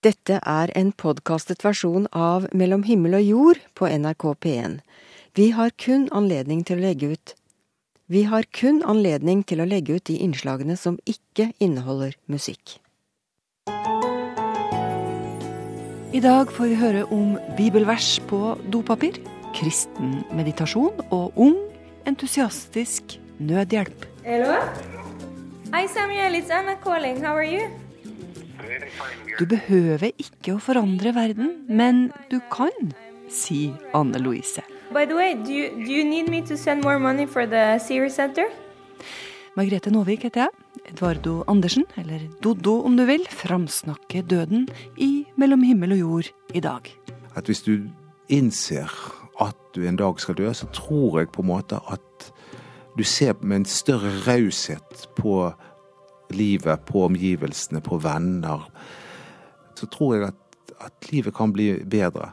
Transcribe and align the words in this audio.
Dette 0.00 0.38
er 0.48 0.70
en 0.80 0.94
podkastet 0.96 1.60
versjon 1.60 2.06
av 2.16 2.46
Mellom 2.56 2.86
himmel 2.88 3.18
og 3.18 3.24
jord 3.26 3.58
på 3.76 3.84
NRK 3.84 4.24
P1. 4.40 4.78
Vi 5.36 5.50
har 5.52 5.74
kun 5.76 6.06
anledning 6.16 6.62
til 6.64 6.80
å 6.80 6.84
legge 6.86 7.10
ut 7.12 7.34
Vi 8.08 8.22
har 8.24 8.48
kun 8.56 8.80
anledning 8.88 9.42
til 9.44 9.60
å 9.60 9.66
legge 9.68 9.98
ut 9.98 10.06
de 10.08 10.16
innslagene 10.24 10.78
som 10.80 10.96
ikke 11.04 11.50
inneholder 11.60 12.16
musikk. 12.32 12.78
I 16.16 16.24
dag 16.24 16.48
får 16.48 16.72
vi 16.72 16.80
høre 16.80 17.04
om 17.12 17.36
bibelvers 17.60 18.16
på 18.32 18.56
dopapir, 18.72 19.20
kristen 19.52 20.24
meditasjon 20.32 21.04
og 21.10 21.36
ung, 21.36 21.60
entusiastisk 22.08 23.20
nødhjelp. 23.36 24.08
Hello? 24.24 24.56
Hei 25.76 25.86
Samuel, 25.92 26.40
it's 26.40 26.48
Anna 26.48 26.80
calling. 26.80 27.20
How 27.20 27.36
are 27.36 27.44
you? 27.44 27.68
Du 29.38 29.46
behøver 29.48 30.10
ikke 30.20 30.56
å 30.56 30.60
forandre 30.62 31.14
verden, 31.16 31.54
men 31.68 32.08
du 32.30 32.38
kan, 32.52 32.92
sier 33.30 33.76
Anne 33.96 34.18
Louise. 34.20 34.62
By 34.90 35.06
the 35.06 35.14
way, 35.14 35.34
do 35.34 35.52
you, 35.52 35.70
do 35.84 35.92
you 35.92 36.04
need 36.04 36.28
me 36.28 36.42
to 36.42 36.56
send 36.56 36.82
more 36.84 36.98
money 36.98 37.26
for 37.26 37.46
the 37.46 37.78
Sears 37.78 38.14
Center? 38.18 38.50
Margrethe 39.56 39.90
Nåvik 39.90 40.26
heter 40.26 40.46
jeg. 40.46 40.66
Edvardo 40.90 41.44
Andersen, 41.50 41.84
eller 41.96 42.22
Doddo 42.42 42.80
om 42.86 42.96
du 42.98 43.04
vil, 43.06 43.22
framsnakker 43.30 44.22
døden 44.26 44.68
i 44.98 45.26
Mellom 45.38 45.62
himmel 45.62 45.94
og 45.94 46.00
jord 46.00 46.30
i 46.54 46.62
dag. 46.64 46.90
At 47.36 47.46
hvis 47.46 47.62
du 47.62 47.88
innser 48.28 48.90
at 49.40 49.56
du 49.74 49.86
en 49.86 49.98
dag 49.98 50.20
skal 50.20 50.38
dø, 50.38 50.52
så 50.52 50.66
tror 50.74 51.20
jeg 51.20 51.32
på 51.32 51.42
en 51.42 51.50
måte 51.52 51.78
at 51.90 52.30
du 52.98 53.04
ser 53.06 53.38
med 53.40 53.62
en 53.62 53.68
større 53.70 54.10
raushet 54.26 55.06
på 55.16 55.52
livet, 56.34 56.86
på 56.88 57.04
omgivelsene, 57.08 57.82
på 57.84 58.00
venner, 58.02 58.66
så 59.78 59.88
tror 59.90 60.16
jeg 60.16 60.30
at, 60.30 60.74
at 60.88 61.12
livet 61.12 61.34
kan 61.36 61.52
bli 61.54 61.72
bedre. 61.84 62.32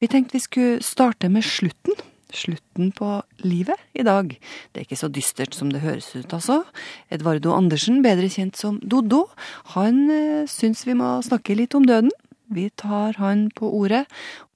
Vi 0.00 0.08
tenkte 0.12 0.36
vi 0.36 0.44
skulle 0.44 0.84
starte 0.84 1.30
med 1.32 1.44
slutten. 1.46 1.96
Slutten 2.34 2.90
på 2.92 3.20
livet 3.46 3.78
i 3.94 4.02
dag. 4.04 4.32
Det 4.72 4.80
er 4.80 4.84
ikke 4.84 4.98
så 4.98 5.08
dystert 5.08 5.54
som 5.54 5.70
det 5.72 5.84
høres 5.84 6.10
ut, 6.16 6.32
altså. 6.34 6.64
Edvardo 7.10 7.54
Andersen, 7.54 8.02
bedre 8.04 8.28
kjent 8.28 8.58
som 8.58 8.80
Doddo, 8.82 9.28
han 9.76 10.10
øh, 10.10 10.48
syns 10.50 10.82
vi 10.88 10.96
må 10.98 11.16
snakke 11.24 11.56
litt 11.56 11.76
om 11.78 11.86
døden. 11.86 12.10
Vi 12.52 12.68
tar 12.78 13.16
han 13.22 13.48
på 13.54 13.70
ordet, 13.74 14.04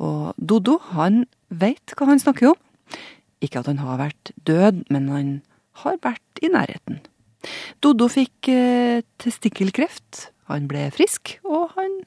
og 0.03 0.34
Doddo, 0.37 0.79
han 0.93 1.25
veit 1.49 1.95
hva 1.97 2.11
han 2.11 2.23
snakker 2.23 2.53
om. 2.53 2.59
Ikke 3.41 3.62
at 3.62 3.71
han 3.71 3.81
har 3.83 4.03
vært 4.03 4.34
død, 4.47 4.84
men 4.91 5.09
han 5.15 5.33
har 5.83 5.97
vært 6.05 6.43
i 6.43 6.51
nærheten. 6.53 7.01
Doddo 7.83 8.09
fikk 8.13 8.51
eh, 8.53 9.03
testikkelkreft. 9.21 10.31
Han 10.51 10.67
ble 10.71 10.89
frisk, 10.95 11.37
og 11.47 11.71
han 11.77 12.01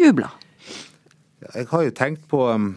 jubla. 0.00 0.30
Jeg 1.54 1.68
har 1.70 1.86
jo 1.86 1.94
tenkt 1.96 2.26
på 2.30 2.42
um, 2.50 2.72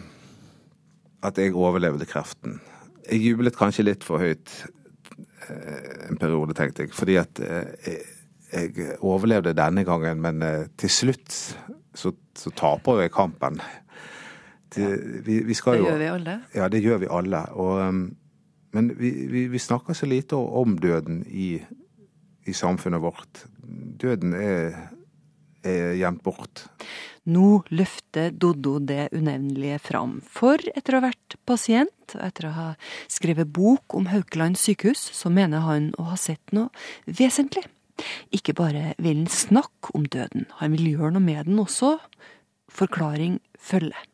at 1.26 1.38
jeg 1.38 1.56
overlevde 1.56 2.08
kreften. 2.08 2.60
Jeg 3.08 3.22
jublet 3.24 3.58
kanskje 3.58 3.86
litt 3.88 4.06
for 4.06 4.22
høyt 4.22 4.54
eh, 5.48 6.08
en 6.08 6.20
periode, 6.20 6.56
tenkte 6.56 6.86
jeg. 6.86 6.94
Fordi 6.96 7.18
at 7.20 7.42
eh, 7.44 8.00
jeg 8.50 8.96
overlevde 8.98 9.54
denne 9.54 9.84
gangen, 9.86 10.22
men 10.24 10.42
til 10.80 10.90
slutt 10.90 11.34
så, 11.94 12.12
så 12.38 12.50
taper 12.56 13.04
jeg 13.04 13.14
kampen. 13.14 13.60
Det, 14.74 14.86
vi, 15.26 15.40
vi 15.42 15.54
jo, 15.54 15.72
det 15.72 15.82
gjør 15.82 15.98
vi 15.98 16.08
alle. 16.14 16.34
Ja, 16.54 16.68
det 16.68 16.80
gjør 16.82 16.98
vi 17.02 17.06
alle. 17.10 17.42
Og, 17.58 17.88
um, 17.88 18.02
men 18.72 18.92
vi, 18.98 19.10
vi, 19.26 19.46
vi, 19.50 19.58
snakker 19.58 19.92
så 19.92 20.06
lite 20.06 20.36
om 20.36 20.78
døden 20.78 21.24
i, 21.26 21.58
i 22.48 22.54
samfunnet 22.56 23.02
vårt. 23.02 23.44
Døden 24.00 24.34
er, 24.36 24.76
er 25.66 25.94
gjemt 25.98 26.22
bort. 26.24 26.64
Nå 27.30 27.60
løfter 27.68 28.32
Doddo 28.32 28.78
det 28.80 29.10
unevnelige 29.12 29.78
fram. 29.84 30.18
For 30.24 30.62
etter 30.72 30.96
å 30.96 31.00
ha 31.00 31.10
vært 31.10 31.36
pasient, 31.48 32.14
og 32.16 32.22
etter 32.24 32.48
å 32.48 32.54
ha 32.56 32.68
skrevet 33.12 33.52
bok 33.52 33.96
om 33.98 34.08
Haukeland 34.10 34.58
sykehus, 34.58 35.02
så 35.14 35.32
mener 35.32 35.66
han 35.66 35.90
å 36.00 36.08
ha 36.10 36.16
sett 36.20 36.56
noe 36.56 36.72
vesentlig. 37.06 37.66
Ikke 38.32 38.56
bare 38.56 38.94
vil 38.96 39.22
han 39.22 39.28
snakke 39.30 39.92
om 39.96 40.06
døden, 40.08 40.48
han 40.62 40.72
vil 40.72 40.94
gjøre 40.94 41.14
noe 41.18 41.26
med 41.26 41.50
den 41.50 41.60
også. 41.60 41.98
Forklaring 42.72 43.38
følger. 43.60 44.06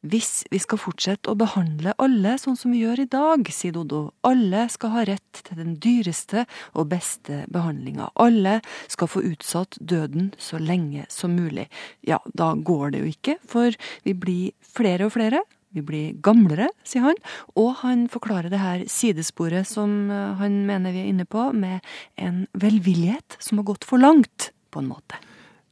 Hvis 0.00 0.44
vi 0.50 0.58
skal 0.62 0.80
fortsette 0.80 1.30
å 1.30 1.38
behandle 1.38 1.94
alle 2.00 2.34
sånn 2.40 2.56
som 2.58 2.72
vi 2.74 2.82
gjør 2.82 3.04
i 3.04 3.10
dag, 3.10 3.46
sier 3.52 3.74
Doddo, 3.76 4.10
alle 4.26 4.64
skal 4.72 4.94
ha 4.94 5.04
rett 5.08 5.42
til 5.46 5.60
den 5.60 5.76
dyreste 5.82 6.46
og 6.72 6.90
beste 6.90 7.44
behandlinga, 7.52 8.10
alle 8.20 8.58
skal 8.90 9.10
få 9.12 9.22
utsatt 9.30 9.78
døden 9.80 10.32
så 10.40 10.58
lenge 10.58 11.06
som 11.12 11.36
mulig. 11.36 11.68
Ja, 12.06 12.18
da 12.34 12.52
går 12.54 12.94
det 12.94 13.04
jo 13.04 13.14
ikke, 13.14 13.38
for 13.46 13.76
vi 14.06 14.16
blir 14.16 14.56
flere 14.66 15.06
og 15.06 15.14
flere, 15.18 15.44
vi 15.70 15.82
blir 15.86 16.16
gamlere, 16.24 16.66
sier 16.82 17.04
han, 17.04 17.18
og 17.58 17.84
han 17.84 18.08
forklarer 18.10 18.50
det 18.50 18.62
her 18.62 18.84
sidesporet 18.90 19.68
som 19.70 20.10
eh, 20.10 20.32
han 20.40 20.64
mener 20.66 20.94
vi 20.94 21.04
er 21.04 21.12
inne 21.12 21.26
på, 21.30 21.50
med 21.54 21.86
en 22.18 22.46
velvillighet 22.58 23.38
som 23.38 23.60
har 23.60 23.70
gått 23.70 23.86
for 23.86 24.02
langt, 24.02 24.50
på 24.70 24.82
en 24.82 24.90
måte. 24.90 25.18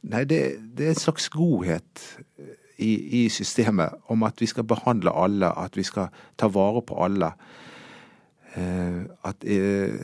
Nei, 0.07 0.23
det, 0.27 0.39
det 0.75 0.87
er 0.87 0.93
en 0.93 1.01
slags 1.01 1.27
godhet 1.31 2.03
i, 2.79 3.23
i, 3.23 3.29
systemet 3.29 3.95
om 4.07 4.23
at 4.23 4.41
vi 4.41 4.47
skal 4.49 4.63
behandle 4.67 5.11
alle, 5.15 5.51
at 5.59 5.77
vi 5.77 5.83
skal 5.83 6.07
ta 6.39 6.47
vare 6.47 6.81
på 6.81 6.97
alle. 7.03 7.31
Uh, 8.57 9.05
at 9.29 9.45
uh, 9.45 9.99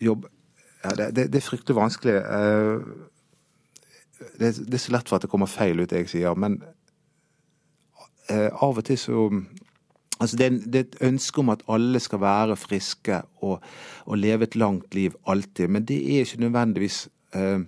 jobb 0.00 0.26
ja, 0.84 0.90
det, 0.90 1.06
det, 1.16 1.32
det, 1.32 1.38
er 1.40 1.46
fryktelig 1.46 1.76
vanskelig. 1.76 2.16
Uh, 2.20 2.82
det, 4.38 4.54
det, 4.58 4.74
er 4.74 4.82
så 4.82 4.92
lett 4.92 5.08
for 5.08 5.16
at 5.16 5.24
det 5.24 5.30
kommer 5.32 5.50
feil 5.50 5.80
ut, 5.80 5.92
jeg 5.92 6.10
sier. 6.10 6.34
Men 6.34 6.60
av 8.26 8.78
og 8.80 8.82
til 8.84 8.98
så 8.98 9.28
Altså 10.16 10.36
det, 10.40 10.46
er, 10.46 10.78
et 10.80 10.96
ønske 11.04 11.42
om 11.42 11.50
at 11.52 11.62
alle 11.68 12.00
skal 12.00 12.22
være 12.22 12.56
friske 12.56 13.18
og, 13.44 13.60
og 14.06 14.16
leve 14.18 14.46
et 14.48 14.56
langt 14.56 14.94
liv 14.96 15.12
alltid. 15.28 15.68
Men 15.68 15.84
det 15.84 15.98
er 16.00 16.24
ikke 16.24 16.40
nødvendigvis 16.40 17.08
uh, 17.36 17.60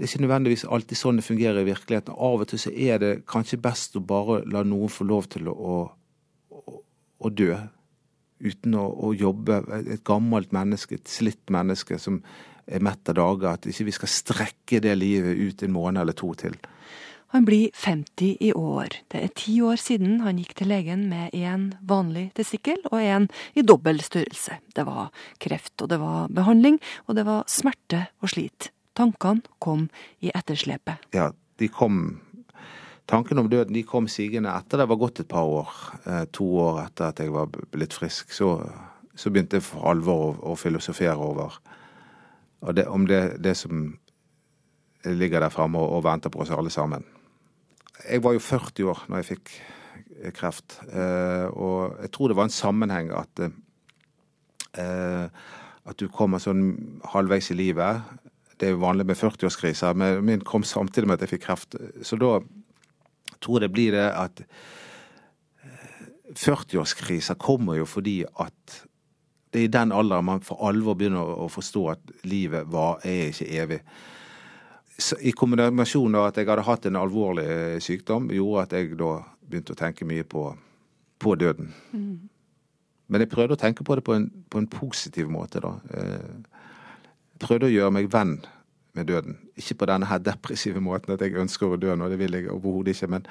det 0.00 0.06
er 0.06 0.14
ikke 0.14 0.24
nødvendigvis 0.24 0.62
alltid 0.64 0.96
sånn 0.96 1.18
det 1.20 1.26
fungerer 1.26 1.60
i 1.60 1.66
virkeligheten. 1.66 2.14
Av 2.16 2.40
og 2.40 2.48
til 2.48 2.60
så 2.62 2.70
er 2.72 3.02
det 3.02 3.10
kanskje 3.28 3.58
best 3.60 3.98
å 3.98 4.00
bare 4.00 4.38
la 4.48 4.62
noen 4.64 4.88
få 4.88 5.04
lov 5.04 5.28
til 5.28 5.50
å, 5.52 5.56
å, 5.60 6.78
å 7.20 7.32
dø. 7.36 7.50
Uten 8.40 8.78
å, 8.80 8.86
å, 8.88 9.10
jobbe. 9.12 9.58
Et 9.82 10.00
gammelt 10.08 10.56
menneske, 10.56 10.96
et 10.96 11.12
slitt 11.12 11.52
menneske 11.52 12.00
som 12.00 12.22
er 12.64 12.80
mett 12.80 13.12
av 13.12 13.18
dager. 13.20 13.50
At 13.52 13.68
ikke 13.68 13.90
vi 13.90 13.96
skal 13.98 14.12
strekke 14.14 14.80
det 14.80 14.96
livet 14.96 15.36
ut 15.36 15.66
en 15.68 15.76
måned 15.76 16.00
eller 16.00 16.16
to 16.16 16.32
til. 16.46 16.56
Han 17.36 17.44
blir 17.44 17.68
50 17.76 18.40
i 18.40 18.54
år. 18.56 18.96
Det 19.12 19.20
er 19.20 19.36
ti 19.36 19.60
år 19.60 19.76
siden 19.84 20.24
han 20.24 20.40
gikk 20.40 20.56
til 20.62 20.72
legen 20.72 21.04
med 21.12 21.36
en 21.36 21.74
vanlig 21.84 22.30
testikkel 22.40 22.80
og 22.88 22.98
en 23.04 23.28
i 23.52 23.68
dobbel 23.68 24.00
størrelse. 24.00 24.62
Det 24.72 24.88
var 24.88 25.12
kreft, 25.44 25.76
og 25.84 25.92
det 25.92 26.00
var 26.00 26.32
behandling, 26.32 26.80
og 27.04 27.20
det 27.20 27.28
var 27.28 27.44
smerte 27.52 28.06
og 28.24 28.32
slit. 28.32 28.72
Tankene 28.96 29.42
kom 29.62 29.86
i 30.20 30.32
etterslepet. 30.34 31.10
Ja, 31.14 31.30
de 31.60 31.68
kom 31.68 32.20
Tankene 33.10 33.42
om 33.42 33.48
døden 33.50 33.74
de 33.74 33.82
kom 33.82 34.06
sigende 34.06 34.52
etter 34.54 34.78
det 34.78 34.86
var 34.86 34.98
gått 35.00 35.18
et 35.18 35.28
par 35.30 35.48
år. 35.50 35.70
Eh, 36.06 36.24
to 36.30 36.44
år 36.62 36.84
etter 36.84 37.08
at 37.08 37.18
jeg 37.18 37.32
var 37.34 37.48
blitt 37.50 37.96
frisk. 37.96 38.30
Så, 38.30 38.52
så 39.18 39.32
begynte 39.34 39.58
jeg 39.58 39.66
for 39.66 39.88
alvor 39.90 40.28
å, 40.28 40.52
å 40.52 40.54
filosofere 40.54 41.18
over 41.18 41.56
det, 42.76 42.84
om 42.86 43.08
det, 43.10 43.40
det, 43.42 43.56
som 43.58 43.96
ligger 45.02 45.42
der 45.42 45.50
framme 45.50 45.80
og, 45.80 45.96
og, 45.96 46.04
venter 46.06 46.30
på 46.30 46.44
oss 46.44 46.52
alle 46.54 46.70
sammen. 46.70 47.02
Jeg 48.04 48.22
var 48.22 48.36
jo 48.36 48.44
40 48.46 48.92
år 48.92 49.02
når 49.08 49.22
jeg 49.22 49.30
fikk 49.32 49.54
kreft, 50.36 50.78
eh, 50.92 51.48
og 51.50 51.98
jeg 52.04 52.12
tror 52.14 52.30
det 52.30 52.38
var 52.38 52.46
en 52.46 52.54
sammenheng 52.60 53.10
at 53.16 53.42
eh, 54.78 55.26
at 55.88 55.98
du 55.98 56.06
kommer 56.12 56.38
sånn 56.38 57.00
halvveis 57.10 57.50
i 57.50 57.56
livet 57.56 58.20
det 58.60 58.68
er 58.68 58.74
jo 58.74 58.82
vanlig 58.82 59.06
med 59.08 59.16
40-årskriser, 59.16 59.96
men 59.96 60.24
min 60.24 60.44
kom 60.44 60.64
samtidig 60.66 61.08
med 61.08 61.16
at 61.16 61.24
jeg 61.24 61.34
fikk 61.34 61.46
kreft. 61.46 61.76
Så 62.04 62.18
da 62.20 62.38
tror 63.40 63.56
jeg 63.56 63.64
det 63.64 63.72
blir 63.72 63.96
det 63.96 64.06
at 64.12 64.42
40-årskriser 66.36 67.34
eh, 67.34 67.40
kommer 67.40 67.80
jo 67.80 67.88
fordi 67.88 68.20
at 68.38 68.80
det 69.50 69.62
er 69.62 69.66
i 69.66 69.72
den 69.72 69.92
alderen 69.96 70.28
man 70.28 70.44
for 70.46 70.60
alvor 70.68 70.94
begynner 70.94 71.26
å 71.42 71.48
forstå 71.50 71.86
at 71.90 72.12
livet 72.28 72.68
var, 72.70 73.00
er 73.02 73.32
ikke 73.32 73.48
evig. 73.62 73.80
Så 75.00 75.16
I 75.24 75.32
kombinasjon 75.32 76.12
med 76.12 76.20
at 76.20 76.38
jeg 76.38 76.46
hadde 76.46 76.66
hatt 76.68 76.86
en 76.86 77.00
alvorlig 77.00 77.46
eh, 77.48 77.78
sykdom, 77.82 78.28
gjorde 78.34 78.66
at 78.66 78.76
jeg 78.76 78.98
da 79.00 79.14
begynte 79.40 79.74
å 79.74 79.80
tenke 79.80 80.06
mye 80.06 80.26
på, 80.28 80.44
på 81.18 81.34
døden. 81.40 81.72
Mm. 81.96 82.28
Men 83.10 83.24
jeg 83.24 83.32
prøvde 83.32 83.56
å 83.56 83.60
tenke 83.64 83.82
på 83.82 83.96
det 83.98 84.04
på 84.06 84.14
en, 84.14 84.28
på 84.52 84.60
en 84.60 84.68
positiv 84.70 85.32
måte, 85.32 85.64
da. 85.64 85.72
Prøvde 87.40 87.68
å 87.68 87.72
gjøre 87.72 87.94
meg 87.96 88.10
venn 88.12 88.38
med 88.98 89.08
døden. 89.08 89.38
Ikke 89.58 89.78
på 89.80 89.88
denne 89.90 90.08
her 90.10 90.22
depressive 90.22 90.82
måten 90.82 91.14
at 91.14 91.22
jeg 91.24 91.38
ønsker 91.38 91.72
å 91.74 91.80
dø 91.80 91.94
nå, 91.96 92.10
det 92.10 92.18
vil 92.20 92.36
jeg 92.36 92.50
overhodet 92.52 92.96
ikke. 92.96 93.10
Men, 93.14 93.26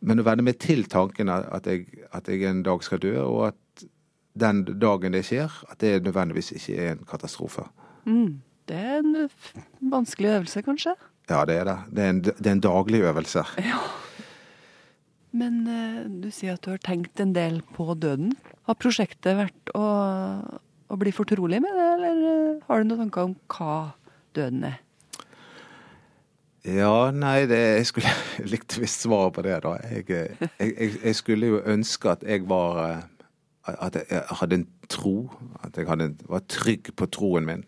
men, 0.00 0.20
å 0.20 0.26
venne 0.26 0.44
meg 0.46 0.60
til 0.62 0.84
tanken 0.92 1.32
at 1.32 1.66
jeg, 1.68 1.86
at 2.12 2.28
jeg, 2.30 2.44
en 2.48 2.64
dag 2.66 2.84
skal 2.84 3.02
dø, 3.02 3.14
og 3.24 3.48
at 3.50 3.86
den 4.36 4.64
dagen 4.68 5.16
det 5.16 5.24
skjer, 5.26 5.52
at 5.70 5.80
det 5.80 6.02
nødvendigvis 6.04 6.52
ikke 6.58 6.76
er 6.76 6.94
en 6.94 7.06
katastrofe. 7.08 7.64
Mm. 8.04 8.42
Det 8.66 8.76
er 8.76 8.98
en 8.98 9.28
vanskelig 9.92 10.34
øvelse, 10.34 10.62
kanskje? 10.66 10.96
Ja, 11.30 11.44
det 11.46 11.60
er 11.60 11.68
det. 11.68 11.78
Det 11.94 12.02
er 12.02 12.10
en, 12.10 12.20
det 12.26 12.46
er 12.46 12.52
en 12.52 12.66
daglig 12.66 13.00
øvelse. 13.06 13.46
Ja. 13.62 13.80
Men 15.36 15.66
eh, 15.68 16.04
du 16.22 16.28
sier 16.32 16.56
at 16.56 16.64
du 16.64 16.72
har 16.72 16.82
tenkt 16.82 17.20
en 17.20 17.34
del 17.36 17.60
på 17.76 17.94
døden. 17.98 18.32
Har 18.68 18.78
prosjektet 18.80 19.36
vært 19.38 19.72
å, 19.76 19.86
å 20.88 20.98
bli 21.00 21.12
fortrolig 21.14 21.60
med 21.64 21.76
det, 21.76 21.88
eller 21.96 22.20
har 22.66 22.82
du 22.82 22.88
noen 22.88 23.06
tanker 23.06 23.30
om 23.30 23.36
hva 23.52 23.76
døden 24.36 24.64
er? 24.70 24.80
Ja, 26.66 27.10
nei, 27.14 27.46
det, 27.46 27.58
jeg 27.58 27.86
skulle 27.86 28.12
likt 28.52 28.74
visst 28.80 29.04
svaret 29.06 29.36
på 29.36 29.44
det, 29.46 29.60
da. 29.62 29.76
Eh, 29.86 30.02
jeg, 30.08 30.32
jeg, 30.58 30.90
jeg 31.04 31.14
skulle 31.14 31.52
jo 31.52 31.60
ønske 31.62 32.10
at 32.10 32.24
jeg 32.26 32.48
var 32.48 32.80
eh, 32.86 33.04
At 33.66 33.96
jeg 33.98 34.22
hadde 34.40 34.54
en 34.54 34.68
tro. 34.88 35.30
At 35.64 35.76
jeg 35.76 35.88
hadde, 35.88 36.14
var 36.28 36.42
trygg 36.48 36.92
på 36.96 37.06
troen 37.06 37.46
min. 37.46 37.64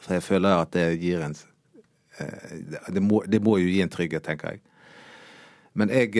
For 0.00 0.14
jeg 0.14 0.22
føler 0.22 0.54
at 0.54 0.72
det 0.72 1.00
gir 1.02 1.22
en 1.22 1.36
eh, 2.18 2.92
det 2.94 3.02
må, 3.02 3.24
det 3.26 3.42
må 3.42 3.56
jo 3.58 3.66
gi 3.66 3.80
en 3.82 3.90
trygghet, 3.90 4.22
tenker 4.22 4.50
jeg. 4.50 4.60
Men 5.74 5.90
jeg, 5.90 6.14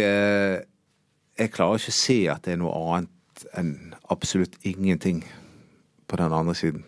jeg 1.39 1.51
klarer 1.55 1.79
ikke 1.79 1.95
å 1.95 1.99
se 2.01 2.17
at 2.31 2.43
det 2.45 2.57
er 2.57 2.59
noe 2.59 2.75
annet 2.75 3.45
enn 3.55 3.95
absolutt 4.11 4.57
ingenting 4.67 5.23
på 6.11 6.19
den 6.19 6.35
andre 6.35 6.55
siden. 6.59 6.83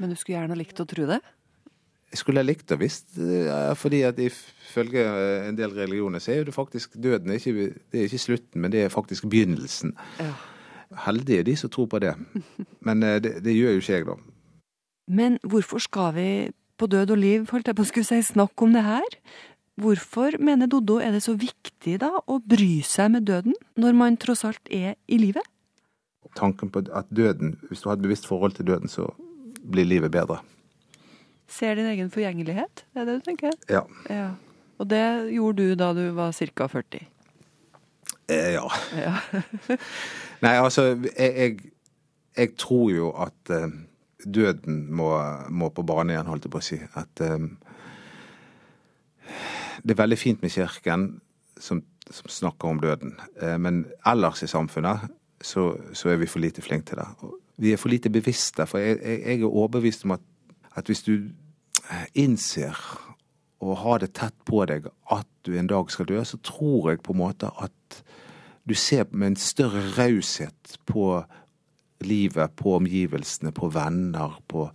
Men 0.00 0.10
du 0.12 0.16
skulle 0.16 0.38
gjerne 0.38 0.56
likt 0.58 0.80
å 0.80 0.88
tro 0.88 1.06
det? 1.10 1.20
Jeg 2.10 2.18
skulle 2.24 2.42
likt 2.42 2.72
å 2.74 2.78
visst, 2.80 3.12
eh, 3.22 3.70
fordi 3.78 4.00
at 4.08 4.18
ifølge 4.18 5.02
eh, 5.04 5.44
en 5.46 5.58
del 5.58 5.76
religioner 5.76 6.22
så 6.22 6.32
er 6.32 6.40
jo 6.40 6.48
det 6.48 6.56
faktisk 6.56 6.96
døden 6.98 7.30
er 7.30 7.38
ikke, 7.38 7.68
det 7.92 8.00
er 8.00 8.08
ikke 8.08 8.24
slutten, 8.24 8.62
men 8.64 8.72
det 8.72 8.82
er 8.82 8.90
faktisk 8.90 9.28
begynnelsen. 9.30 9.92
Ja. 10.18 10.32
Heldige 11.04 11.44
de 11.46 11.54
som 11.60 11.70
tror 11.70 11.86
på 11.92 12.00
det. 12.02 12.16
Men 12.86 13.06
eh, 13.06 13.20
det, 13.22 13.36
det 13.44 13.54
gjør 13.54 13.76
jo 13.76 13.84
ikke 13.84 13.94
jeg, 13.94 14.08
da. 14.08 14.18
Men 15.20 15.38
hvorfor 15.46 15.82
skal 15.86 16.16
vi 16.16 16.26
på 16.80 16.88
død 16.90 17.14
og 17.14 17.20
liv, 17.20 17.46
holdt 17.52 17.70
jeg 17.70 17.78
på 17.78 17.86
å 17.86 17.92
skulle 17.92 18.08
si, 18.08 18.20
snakke 18.32 18.66
om 18.66 18.74
det 18.74 18.82
her? 18.88 19.16
Hvorfor, 19.80 20.34
mener 20.42 20.66
Doddo, 20.66 20.98
er 20.98 21.14
det 21.14 21.22
så 21.24 21.36
viktig 21.38 22.00
da 22.02 22.10
å 22.26 22.40
bry 22.42 22.80
seg 22.84 23.14
med 23.14 23.28
døden, 23.28 23.54
når 23.80 23.96
man 23.96 24.18
tross 24.20 24.42
alt 24.48 24.66
er 24.66 24.96
i 25.06 25.20
livet? 25.20 25.46
Tanken 26.36 26.70
på 26.72 26.82
at 26.94 27.08
døden, 27.14 27.54
hvis 27.68 27.82
du 27.82 27.90
har 27.90 27.98
et 27.98 28.02
bevisst 28.02 28.26
forhold 28.26 28.58
til 28.58 28.66
døden, 28.66 28.90
så 28.90 29.08
blir 29.72 29.88
livet 29.88 30.12
bedre. 30.14 30.40
Ser 31.50 31.74
din 31.78 31.88
egen 31.90 32.10
forgjengelighet, 32.12 32.84
det 32.94 33.02
er 33.02 33.08
det 33.08 33.18
du 33.18 33.26
tenker? 33.26 33.56
Ja. 33.70 33.82
Ja. 34.10 34.28
Og 34.80 34.88
det 34.88 35.02
gjorde 35.34 35.66
du 35.66 35.74
da 35.78 35.90
du 35.96 36.04
var 36.16 36.32
ca. 36.32 36.68
40? 36.68 37.06
Eh, 38.30 38.52
ja. 38.54 38.66
Ja. 38.96 39.16
Nei, 40.44 40.54
altså, 40.56 40.94
jeg, 41.18 41.32
jeg, 41.36 41.72
jeg 42.36 42.54
tror 42.58 42.90
jo 42.94 43.10
at 43.12 43.52
eh, 43.52 43.68
døden 44.24 44.86
må, 44.94 45.10
må 45.50 45.68
på 45.74 45.84
bane 45.86 46.14
igjen, 46.14 46.30
holdt 46.30 46.46
jeg 46.46 46.54
på 46.54 46.62
å 46.62 46.64
si. 46.64 46.78
At 46.96 47.24
eh, 47.24 47.48
det 49.82 49.94
er 49.94 50.02
veldig 50.02 50.18
fint 50.20 50.42
med 50.44 50.54
kirken 50.54 51.08
som, 51.60 51.82
som 52.10 52.32
snakker 52.32 52.70
om 52.70 52.80
døden, 52.80 53.16
eh, 53.42 53.58
men 53.60 53.84
ellers 54.06 54.44
i 54.44 54.50
samfunnet 54.50 55.10
så, 55.40 55.72
så 55.96 56.12
er 56.12 56.20
vi 56.20 56.28
for 56.28 56.42
lite 56.42 56.64
flinke 56.64 56.92
til 56.92 57.00
det. 57.00 57.08
Vi 57.60 57.74
er 57.74 57.80
for 57.80 57.92
lite 57.92 58.10
bevisste, 58.12 58.64
for 58.66 58.80
jeg, 58.80 58.98
jeg 59.04 59.40
er 59.42 59.50
overbevist 59.50 60.06
om 60.08 60.16
at, 60.16 60.24
at 60.76 60.88
hvis 60.88 61.04
du 61.04 61.12
eh, 61.18 62.06
innser 62.14 62.76
og 63.60 63.76
har 63.82 64.00
det 64.00 64.14
tett 64.16 64.36
på 64.48 64.62
deg 64.68 64.88
at 65.12 65.28
du 65.44 65.52
en 65.58 65.68
dag 65.68 65.90
skal 65.92 66.08
dø, 66.08 66.22
så 66.24 66.40
tror 66.44 66.90
jeg 66.90 67.02
på 67.04 67.12
en 67.12 67.20
måte 67.20 67.50
at 67.60 68.00
du 68.68 68.74
ser 68.78 69.08
med 69.12 69.32
en 69.32 69.40
større 69.40 69.82
raushet 69.98 70.78
på 70.88 71.22
livet, 72.06 72.56
på 72.56 72.74
omgivelsene, 72.78 73.52
på 73.52 73.68
venner, 73.74 74.38
på, 74.48 74.68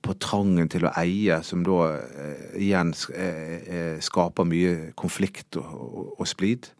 på 0.00 0.16
trangen 0.22 0.70
til 0.72 0.86
å 0.88 0.94
eie, 1.00 1.40
som 1.44 1.64
da 1.66 1.80
eh, 1.98 2.46
igjen 2.62 2.94
eh, 3.12 3.56
eh, 3.60 3.96
skaper 4.00 4.48
mye 4.48 4.92
konflikt 4.96 5.60
og, 5.60 5.68
og, 5.76 6.14
og 6.16 6.30
splid, 6.30 6.70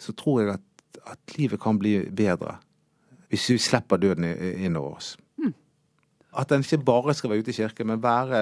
så 0.00 0.16
tror 0.16 0.40
jeg 0.42 0.54
at, 0.56 1.02
at 1.12 1.36
livet 1.36 1.60
kan 1.60 1.80
bli 1.80 1.98
bedre 2.08 2.56
hvis 3.30 3.48
vi 3.50 3.58
slipper 3.60 4.00
døden 4.00 4.26
inn 4.28 4.66
innover 4.70 4.98
oss. 5.00 5.14
At 6.36 6.50
den 6.52 6.64
ikke 6.64 6.84
bare 6.84 7.14
skal 7.16 7.32
være 7.32 7.44
ute 7.44 7.52
i 7.54 7.56
kirken, 7.56 7.88
men 7.88 8.02
være 8.02 8.40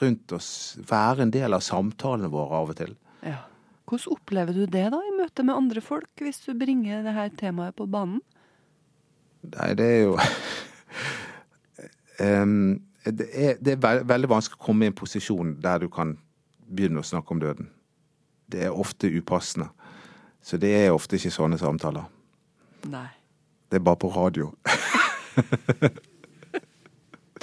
rundt 0.00 0.32
oss, 0.36 0.50
være 0.88 1.24
en 1.24 1.32
del 1.32 1.56
av 1.56 1.64
samtalene 1.64 2.28
våre 2.32 2.58
av 2.62 2.74
og 2.74 2.82
til. 2.82 2.96
ja. 3.24 3.44
Hvordan 3.88 4.18
opplever 4.18 4.52
du 4.52 4.66
det 4.68 4.84
da, 4.92 4.98
i 5.00 5.14
møte 5.16 5.40
med 5.48 5.56
andre 5.56 5.80
folk, 5.80 6.10
hvis 6.20 6.42
du 6.44 6.50
bringer 6.52 7.00
det 7.06 7.14
her 7.16 7.30
temaet 7.32 7.72
på 7.78 7.86
banen? 7.88 8.20
Nei, 9.48 9.70
det 9.78 9.86
er 9.86 10.02
jo 10.02 10.18
um, 12.42 12.76
det, 13.06 13.28
er, 13.32 13.56
det 13.64 13.78
er 13.78 14.04
veldig 14.04 14.28
vanskelig 14.28 14.60
å 14.60 14.66
komme 14.66 14.84
i 14.84 14.92
en 14.92 14.98
posisjon 14.98 15.54
der 15.64 15.80
du 15.80 15.88
kan 15.88 16.18
begynne 16.68 17.00
å 17.00 17.08
snakke 17.08 17.32
om 17.32 17.40
døden. 17.40 17.70
Det 18.44 18.66
er 18.66 18.76
ofte 18.76 19.08
upassende. 19.08 19.70
Så 20.44 20.60
det 20.60 20.74
er 20.82 20.92
ofte 20.92 21.16
ikke 21.16 21.32
sånne 21.32 21.56
samtaler. 21.60 22.04
Nei. 22.92 23.08
Det 23.68 23.80
er 23.80 23.84
bare 23.84 24.00
på 24.00 24.12
radio. 24.14 24.52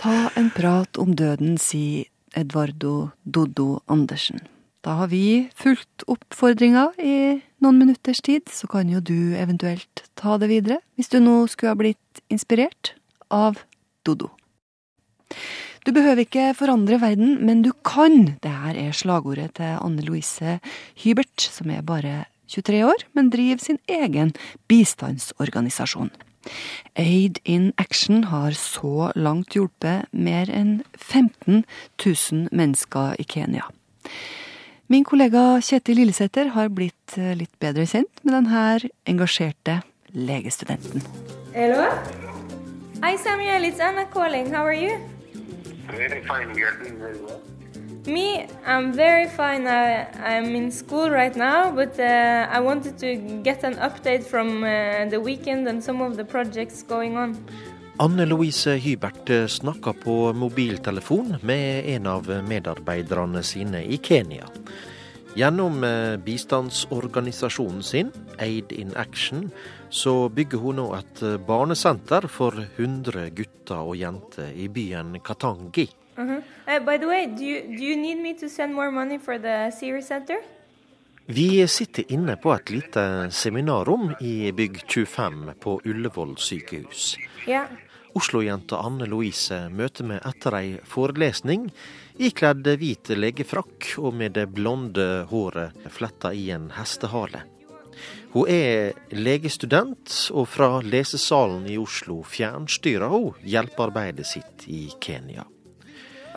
Ta 0.02 0.16
en 0.36 0.52
prat 0.54 0.98
om 1.02 1.16
døden, 1.18 1.58
sier 1.62 2.10
Edvardo 2.36 3.12
Doddo 3.24 3.80
Andersen. 3.88 4.44
Da 4.86 5.00
har 5.00 5.10
vi 5.10 5.50
fulgt 5.58 6.04
oppfordringa 6.12 6.92
i 7.02 7.42
noen 7.64 7.80
minutters 7.80 8.22
tid, 8.26 8.52
så 8.54 8.68
kan 8.70 8.90
jo 8.92 9.00
du 9.02 9.34
eventuelt 9.38 10.04
ta 10.20 10.38
det 10.42 10.52
videre, 10.52 10.82
hvis 10.94 11.10
du 11.10 11.18
nå 11.24 11.48
skulle 11.50 11.74
ha 11.74 11.80
blitt 11.80 12.22
inspirert 12.30 12.94
av 13.34 13.64
Doddo. 14.06 14.30
Du 15.86 15.94
behøver 15.94 16.26
ikke 16.26 16.54
forandre 16.58 17.00
verden, 17.02 17.40
men 17.46 17.62
du 17.66 17.72
kan! 17.86 18.38
Det 18.42 18.50
her 18.50 18.78
er 18.78 18.94
slagordet 18.94 19.56
til 19.58 19.78
Anne 19.78 20.02
Louise 20.06 20.60
Hybert, 21.02 21.42
som 21.42 21.70
er 21.74 21.86
bare 21.86 22.26
23 22.48 22.84
år, 22.86 23.06
men 23.14 23.32
driver 23.34 23.64
sin 23.64 23.80
egen 23.88 24.34
bistandsorganisasjon. 24.70 26.12
Aid 26.96 27.40
in 27.44 27.74
Action 27.78 28.24
har 28.30 28.52
så 28.52 29.12
langt 29.16 29.56
hjulpet 29.56 30.06
mer 30.12 30.52
enn 30.54 30.84
15 30.98 31.64
000 32.06 32.50
mennesker 32.52 33.16
i 33.20 33.26
Kenya. 33.26 33.66
Min 34.88 35.04
kollega 35.04 35.58
Kjetil 35.66 35.98
Lillesæter 35.98 36.52
har 36.54 36.70
blitt 36.70 37.18
eh, 37.18 37.34
litt 37.34 37.54
bedre 37.60 37.88
kjent 37.90 38.22
med 38.22 38.36
denne 38.38 38.92
engasjerte 39.10 39.80
legestudenten. 40.14 41.02
Hello? 41.56 41.90
Hi, 43.02 43.18
Samuel. 43.18 43.66
It's 43.66 43.80
Anna 43.80 44.06
calling. 44.06 44.54
How 44.54 44.64
are 44.64 44.78
you? 44.78 45.00
Very 45.90 46.22
fine, 46.22 46.54
you 46.56 46.70
doing 46.84 47.00
very 47.00 47.18
well. 47.18 47.55
Me, 48.08 48.48
I'm 48.66 48.94
very 48.94 49.28
fine. 49.28 49.68
I, 49.68 50.08
I'm 50.24 50.56
in 50.56 50.72
school 50.72 51.10
right 51.10 51.36
now, 51.36 51.72
but 51.72 52.00
uh, 52.00 52.48
I 52.52 52.60
wanted 52.60 53.00
to 53.00 53.16
get 53.44 53.64
an 53.64 53.76
update 53.76 54.24
from 54.24 54.64
uh, 54.64 55.10
the 55.10 55.20
weekend 55.20 55.68
and 55.68 55.84
some 55.84 56.02
of 56.02 56.16
the 56.16 56.24
projects 56.24 56.84
going 56.84 57.18
on. 57.18 57.38
Anne 57.98 58.26
Louise 58.26 58.78
Hybert 58.78 59.50
snakker 59.50 59.94
på 59.94 60.34
mobiltelefon 60.34 61.38
med 61.42 61.86
en 61.86 62.08
av 62.08 62.28
medarbeiderne 62.48 63.44
sine 63.44 63.84
i 63.84 63.98
Kenya. 63.98 64.46
Gjennom 65.36 65.84
eh, 65.84 66.18
bistandsorganisasjonen 66.18 67.84
sin, 67.84 68.12
Aid 68.40 68.72
in 68.72 68.94
Action, 68.96 69.50
så 69.90 70.30
bygger 70.30 70.62
hun 70.64 70.80
nå 70.80 70.86
et 70.96 71.24
eh, 71.28 71.36
barnesenter 71.36 72.28
for 72.32 72.56
100 72.78 73.30
gutter 73.36 73.82
og 73.82 73.98
jenter 74.00 74.54
i 74.56 74.70
byen 74.72 75.18
Katangi. 75.20 75.90
Uh-huh. 76.18 76.42
Uh, 76.68 76.80
by 76.80 76.98
the 76.98 77.08
way, 77.08 77.26
do 77.28 77.44
you, 77.44 77.62
do 77.78 77.84
you 77.84 77.96
need 77.96 78.18
me 78.18 78.34
to 78.34 78.50
send 78.50 78.74
more 78.74 78.92
money 78.92 79.18
for 79.18 79.38
the 79.38 79.72
Series 79.72 80.08
Center? 80.08 80.38
Vi 81.28 81.68
sitter 81.68 82.04
inne 82.14 82.36
på 82.36 82.54
et 82.54 82.70
lite 82.70 83.32
seminarrom 83.32 84.14
i 84.22 84.52
bygg 84.52 84.84
25 84.88 85.52
på 85.60 85.82
Ullevål 85.84 86.38
sykehus. 86.38 87.18
Yeah. 87.48 87.66
Oslo-jenta 88.16 88.78
Anne 88.80 89.08
Louise 89.10 89.58
møter 89.74 90.06
meg 90.08 90.22
etter 90.24 90.56
ei 90.56 90.70
forelesning, 90.88 91.66
ikledd 92.16 92.70
hvit 92.80 93.12
legefrakk 93.18 93.90
og 94.00 94.14
med 94.22 94.38
det 94.38 94.46
blonde 94.54 95.26
håret 95.34 95.90
fletta 95.92 96.32
i 96.32 96.48
en 96.56 96.70
hestehale. 96.78 97.42
Hun 98.36 98.48
er 98.52 98.94
legestudent, 99.16 100.14
og 100.32 100.48
fra 100.52 100.70
lesesalen 100.84 101.66
i 101.72 101.80
Oslo 101.82 102.22
fjernstyrer 102.28 103.12
hun 103.12 103.44
hjelpearbeidet 103.48 104.28
sitt 104.30 104.68
i 104.68 104.86
Kenya. 105.02 105.48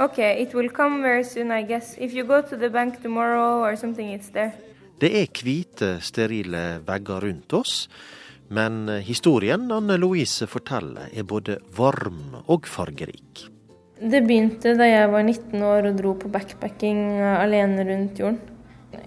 Okay, 0.01 0.43
it 0.43 0.55
will 0.55 0.69
come 0.71 1.03
very 1.03 1.25
soon, 1.25 1.51
I 1.51 1.63
guess. 1.63 1.97
If 1.99 2.13
you 2.15 2.25
go 2.25 2.41
to 2.41 2.57
the 2.57 2.71
bank 2.71 3.03
tomorrow 3.03 3.65
or 3.65 3.77
something, 3.77 4.13
it's 4.15 4.31
there. 4.31 4.53
Det 4.99 5.11
er 5.15 5.27
hvite, 5.31 5.89
sterile 6.03 6.81
vegger 6.87 7.23
rundt 7.23 7.53
oss, 7.55 7.89
men 8.51 8.89
historien 9.03 9.67
Anne 9.71 9.99
Louise 9.99 10.47
forteller 10.51 11.11
er 11.15 11.27
både 11.27 11.59
varm 11.77 12.45
og 12.47 12.67
fargerik. 12.67 13.45
Det 13.99 14.21
begynte 14.27 14.77
da 14.79 14.87
jeg 14.87 15.11
var 15.11 15.27
19 15.27 15.63
år 15.67 15.91
og 15.91 15.99
dro 15.99 16.15
på 16.19 16.31
backpacking 16.31 17.03
uh, 17.19 17.41
alene 17.43 17.83
rundt 17.87 18.23
jorden. 18.23 18.39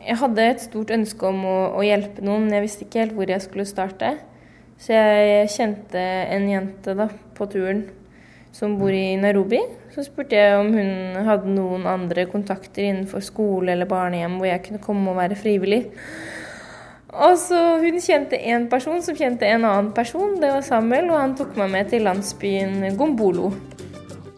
Jeg 0.02 0.20
hadde 0.20 0.48
et 0.48 0.64
stort 0.64 0.92
ønske 0.92 1.28
om 1.28 1.46
å, 1.48 1.56
å 1.80 1.88
hjelpe 1.88 2.24
noen, 2.24 2.46
men 2.46 2.58
jeg 2.58 2.66
visste 2.68 2.88
ikke 2.88 3.06
helt 3.06 3.16
hvor 3.16 3.32
jeg 3.32 3.44
skulle 3.44 3.68
starte. 3.70 4.12
Så 4.82 4.96
jeg 4.98 5.52
kjente 5.56 6.04
en 6.36 6.52
jente 6.52 6.96
da, 7.00 7.08
på 7.38 7.48
turen. 7.52 7.86
Som 8.56 8.78
bor 8.80 8.92
i 8.94 9.16
Nairobi. 9.20 9.60
Så 9.96 10.06
spurte 10.08 10.38
jeg 10.38 10.60
om 10.60 10.72
hun 10.76 11.24
hadde 11.28 11.52
noen 11.52 11.88
andre 11.90 12.28
kontakter 12.32 12.88
innenfor 12.88 13.24
skole 13.26 13.74
eller 13.74 13.90
barnehjem 13.90 14.38
hvor 14.40 14.50
jeg 14.50 14.64
kunne 14.68 14.84
komme 14.84 15.12
og 15.12 15.20
være 15.20 15.40
frivillig. 15.40 15.84
Og 17.12 17.36
så 17.36 17.60
Hun 17.82 18.00
kjente 18.00 18.38
én 18.40 18.70
person 18.72 19.02
som 19.04 19.16
kjente 19.16 19.44
en 19.44 19.66
annen 19.66 19.92
person. 19.92 20.40
Det 20.40 20.48
var 20.48 20.64
Samuel, 20.64 21.10
og 21.12 21.20
han 21.20 21.36
tok 21.36 21.58
meg 21.60 21.72
med 21.74 21.90
til 21.92 22.06
landsbyen 22.08 22.96
Gombolo. 22.96 23.52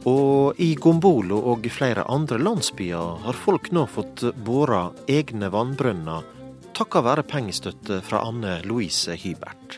Og 0.10 0.58
i 0.60 0.74
Gombolo 0.76 1.38
og 1.54 1.68
flere 1.72 2.04
andre 2.10 2.40
landsbyer 2.42 3.22
har 3.28 3.38
folk 3.46 3.70
nå 3.72 3.86
fått 3.86 4.26
bora 4.44 4.88
egne 5.08 5.52
vannbrønner 5.54 6.26
takket 6.74 7.06
være 7.06 7.24
pengestøtte 7.30 8.00
fra 8.06 8.24
Anne 8.28 8.58
Louise 8.66 9.14
Hybert. 9.22 9.78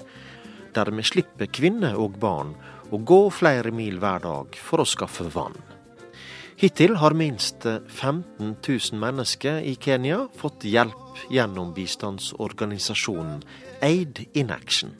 Dermed 0.75 1.07
slipper 1.07 1.49
kvinner 1.51 1.97
og 1.99 2.17
barn 2.19 2.53
å 2.91 2.99
gå 3.01 3.21
flere 3.33 3.71
mil 3.73 3.97
hver 4.01 4.21
dag 4.25 4.57
for 4.59 4.83
å 4.83 4.89
skaffe 4.89 5.25
vann. 5.33 5.55
Hittil 6.55 6.95
har 7.01 7.11
minst 7.17 7.65
15 7.65 8.55
000 8.63 8.99
mennesker 8.99 9.59
i 9.59 9.73
Kenya 9.75 10.21
fått 10.39 10.63
hjelp 10.63 11.25
gjennom 11.33 11.73
bistandsorganisasjonen 11.75 13.41
Aid 13.83 14.21
in 14.33 14.53
Action. 14.55 14.93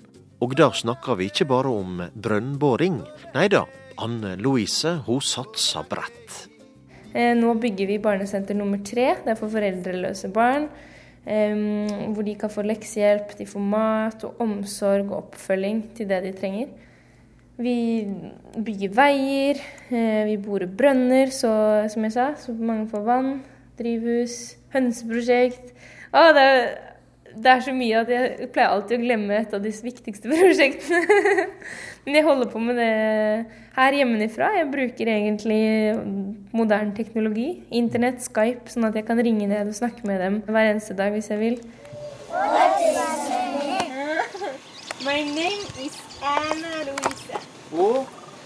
Og 0.44 0.58
da 0.60 0.68
snakker 0.76 1.16
vi 1.16 1.30
ikke 1.30 1.48
bare 1.48 1.72
om 1.72 2.02
brønnboring. 2.12 3.00
Nei 3.38 3.48
da, 3.54 3.64
Anne 4.04 4.36
Louise 4.36 4.98
hun 5.06 5.24
satser 5.24 5.88
bredt. 5.88 6.50
Eh, 7.16 7.32
nå 7.40 7.54
bygger 7.64 7.88
vi 7.88 8.02
barnesenter 8.04 8.58
nummer 8.60 8.82
tre. 8.84 9.14
Det 9.24 9.32
er 9.32 9.40
for 9.40 9.54
foreldreløse 9.54 10.34
barn. 10.36 10.68
Hvor 11.26 12.22
de 12.22 12.36
kan 12.38 12.52
få 12.54 12.62
leksehjelp, 12.68 13.32
de 13.40 13.48
får 13.50 13.64
mat 13.66 14.28
og 14.28 14.44
omsorg 14.44 15.08
og 15.08 15.24
oppfølging 15.24 15.80
til 15.98 16.12
det 16.12 16.20
de 16.28 16.34
trenger. 16.38 16.68
Vi 17.56 17.76
bygger 18.60 18.92
veier, 18.92 19.60
eh, 19.88 20.24
vi 20.28 20.36
borer 20.44 20.68
brønner, 20.68 21.32
så, 21.32 21.52
som 21.92 22.04
jeg 22.04 22.12
sa, 22.12 22.34
så 22.36 22.52
mange 22.52 22.90
får 22.92 23.06
vann. 23.06 23.30
Drivhus, 23.80 24.58
hønseprosjekt. 24.76 25.72
Å, 26.12 26.26
det, 26.36 26.44
er, 26.44 26.68
det 27.32 27.52
er 27.54 27.64
så 27.64 27.76
mye 27.76 28.02
at 28.04 28.12
jeg 28.12 28.50
pleier 28.56 28.74
alltid 28.74 29.00
å 29.00 29.06
glemme 29.06 29.40
et 29.40 29.56
av 29.56 29.64
de 29.64 29.72
viktigste 29.72 30.32
prosjektene. 30.34 31.48
Men 32.06 32.20
jeg 32.20 32.28
holder 32.28 32.52
på 32.52 32.60
med 32.62 32.80
det 32.80 32.92
her 33.80 34.00
hjemmefra. 34.02 34.52
Jeg 34.60 34.72
bruker 34.76 35.12
egentlig 35.16 35.62
moderne 36.56 36.92
teknologi. 36.98 37.50
Internett, 37.72 38.20
Skype, 38.28 38.68
sånn 38.72 38.90
at 38.92 39.00
jeg 39.00 39.08
kan 39.08 39.20
ringe 39.24 39.48
ned 39.48 39.72
og 39.72 39.80
snakke 39.80 40.04
med 40.08 40.20
dem 40.24 40.42
hver 40.44 40.74
eneste 40.74 40.96
dag 40.98 41.16
hvis 41.16 41.32
jeg 41.32 41.40
vil. 41.40 41.60
My 45.06 45.22
name 45.24 45.64
is 45.80 45.96
Anna 46.22 46.84
Luisa. 46.84 47.15
Og? 47.76 48.06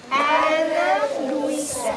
Anna 0.09 0.86
Louise. 1.29 1.91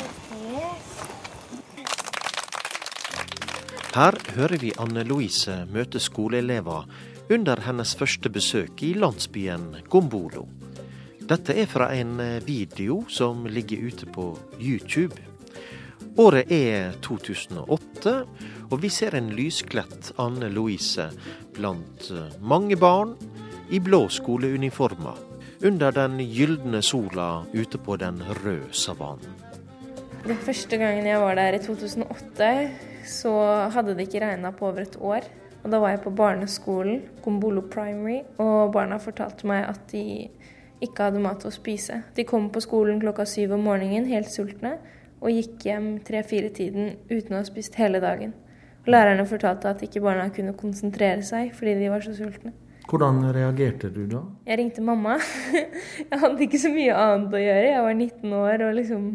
Her 3.95 4.19
hører 4.37 4.61
vi 4.61 4.73
Anne 4.81 5.05
Louise 5.09 5.55
møte 5.73 6.01
skoleelever 6.01 6.85
under 7.33 7.63
hennes 7.65 7.95
første 7.97 8.29
besøk 8.33 8.85
i 8.85 8.93
landsbyen 9.01 9.65
Gombolo. 9.89 10.45
Dette 11.25 11.57
er 11.57 11.71
fra 11.73 11.89
en 11.97 12.21
video 12.45 13.01
som 13.09 13.47
ligger 13.49 13.89
ute 13.89 14.13
på 14.13 14.29
YouTube. 14.61 15.17
Året 16.21 16.53
er 16.53 16.93
2008, 17.01 18.17
og 18.69 18.81
vi 18.83 18.93
ser 18.93 19.17
en 19.17 19.33
lyskledt 19.33 20.13
Anne 20.21 20.53
Louise 20.53 21.09
blant 21.57 22.13
mange 22.45 22.77
barn 22.77 23.17
i 23.73 23.81
blå 23.81 24.09
skoleuniformer 24.13 25.32
under 25.63 25.93
den 25.95 26.19
gylne 26.19 26.83
sola 26.83 27.45
ute 27.53 27.79
på 27.79 27.97
den 27.97 28.19
røde 28.43 28.73
savannen. 28.75 29.39
Den 30.23 30.39
første 30.39 30.79
gangen 30.79 31.07
jeg 31.07 31.21
var 31.21 31.35
der 31.35 31.57
i 31.57 31.63
2008, 31.63 32.49
så 33.07 33.33
hadde 33.75 33.95
det 33.99 34.07
ikke 34.07 34.23
regna 34.23 34.51
på 34.55 34.69
over 34.69 34.85
et 34.85 34.97
år. 35.01 35.27
Og 35.63 35.71
da 35.71 35.79
var 35.79 35.95
jeg 35.95 36.03
på 36.03 36.11
barneskolen, 36.11 37.03
Gombolo 37.23 37.63
Primary, 37.71 38.21
og 38.39 38.73
barna 38.75 38.99
fortalte 39.03 39.47
meg 39.47 39.67
at 39.69 39.81
de 39.93 40.29
ikke 40.83 41.07
hadde 41.07 41.23
mat 41.23 41.47
å 41.47 41.55
spise. 41.55 42.01
De 42.17 42.27
kom 42.27 42.49
på 42.51 42.63
skolen 42.63 42.99
klokka 43.03 43.27
syv 43.27 43.55
om 43.55 43.67
morgenen 43.67 44.09
helt 44.11 44.31
sultne, 44.31 44.77
og 45.23 45.31
gikk 45.31 45.69
hjem 45.69 45.93
tre-fire-tiden 46.03 46.97
uten 47.11 47.37
å 47.37 47.39
ha 47.39 47.47
spist 47.47 47.79
hele 47.79 48.03
dagen. 48.03 48.35
Lærerne 48.91 49.27
fortalte 49.31 49.71
at 49.71 49.83
ikke 49.87 50.03
barna 50.03 50.27
kunne 50.35 50.57
konsentrere 50.59 51.23
seg 51.23 51.55
fordi 51.55 51.77
de 51.79 51.91
var 51.93 52.03
så 52.03 52.15
sultne. 52.19 52.51
Hvordan 52.91 53.21
reagerte 53.35 53.91
du 53.93 54.03
da? 54.11 54.23
Jeg 54.49 54.59
ringte 54.59 54.83
mamma. 54.85 55.19
Jeg 56.11 56.19
hadde 56.19 56.45
ikke 56.47 56.61
så 56.61 56.73
mye 56.73 56.97
annet 56.99 57.37
å 57.37 57.43
gjøre. 57.43 57.69
Jeg 57.71 57.85
var 57.87 57.95
19 57.95 58.35
år 58.41 58.67
og 58.67 58.75
liksom 58.79 59.07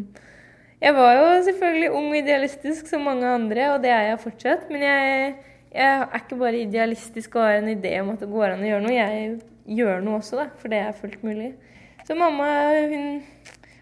Jeg 0.78 0.94
var 0.94 1.12
jo 1.18 1.28
selvfølgelig 1.48 1.90
ung 1.98 2.08
og 2.12 2.18
idealistisk 2.20 2.90
som 2.90 3.06
mange 3.08 3.26
andre, 3.26 3.64
og 3.74 3.80
det 3.82 3.90
er 3.90 4.04
jeg 4.12 4.20
fortsatt. 4.22 4.68
Men 4.70 4.84
jeg, 4.86 5.32
jeg 5.74 5.88
er 6.04 6.20
ikke 6.20 6.38
bare 6.38 6.60
idealistisk 6.62 7.34
og 7.34 7.48
har 7.48 7.58
en 7.58 7.72
idé 7.72 7.96
om 7.98 8.12
at 8.12 8.22
det 8.22 8.30
går 8.30 8.52
an 8.52 8.62
å 8.62 8.68
gjøre 8.68 8.84
noe. 8.86 8.94
Jeg 8.94 9.78
gjør 9.78 10.04
noe 10.06 10.20
også, 10.20 10.38
da, 10.38 10.46
for 10.60 10.70
det 10.70 10.78
er 10.84 10.94
fullt 11.00 11.24
mulig. 11.26 11.50
Så 12.06 12.14
mamma 12.16 12.46
hun 12.88 13.18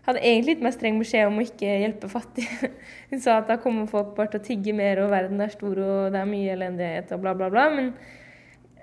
hadde 0.07 0.23
egentlig 0.23 0.57
gitt 0.57 0.65
meg 0.65 0.75
streng 0.75 1.01
beskjed 1.03 1.29
om 1.29 1.41
å 1.41 1.45
ikke 1.45 1.79
hjelpe 1.83 2.09
fattige. 2.11 2.71
Hun 3.11 3.23
sa 3.23 3.41
at 3.41 3.49
da 3.51 3.57
kommer 3.63 3.89
folk 3.91 4.13
bare 4.17 4.33
til 4.35 4.41
å 4.43 4.47
tigge 4.47 4.75
mer, 4.77 5.01
og 5.03 5.11
verden 5.11 5.43
er 5.43 5.51
stor, 5.51 5.79
og 5.83 6.15
det 6.15 6.21
er 6.21 6.31
mye 6.31 6.53
elendighet 6.55 7.11
og 7.15 7.25
bla, 7.25 7.35
bla, 7.39 7.49
bla. 7.51 7.65
Men 7.75 7.91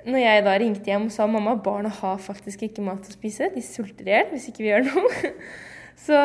når 0.05 0.23
jeg 0.23 0.45
da 0.45 0.53
ringte 0.61 0.91
hjem 0.91 1.07
og 1.09 1.15
sa 1.15 1.27
mamma 1.29 1.55
barna 1.63 1.91
har 2.01 2.21
faktisk 2.21 2.65
ikke 2.67 2.85
mat 2.85 3.07
å 3.07 3.15
spise, 3.15 3.51
de 3.53 3.63
sulter 3.65 4.09
i 4.09 4.15
hjel 4.15 4.31
hvis 4.33 4.49
ikke 4.51 4.65
vi 4.65 4.71
gjør 4.71 4.87
noe, 4.89 5.33
så 6.05 6.19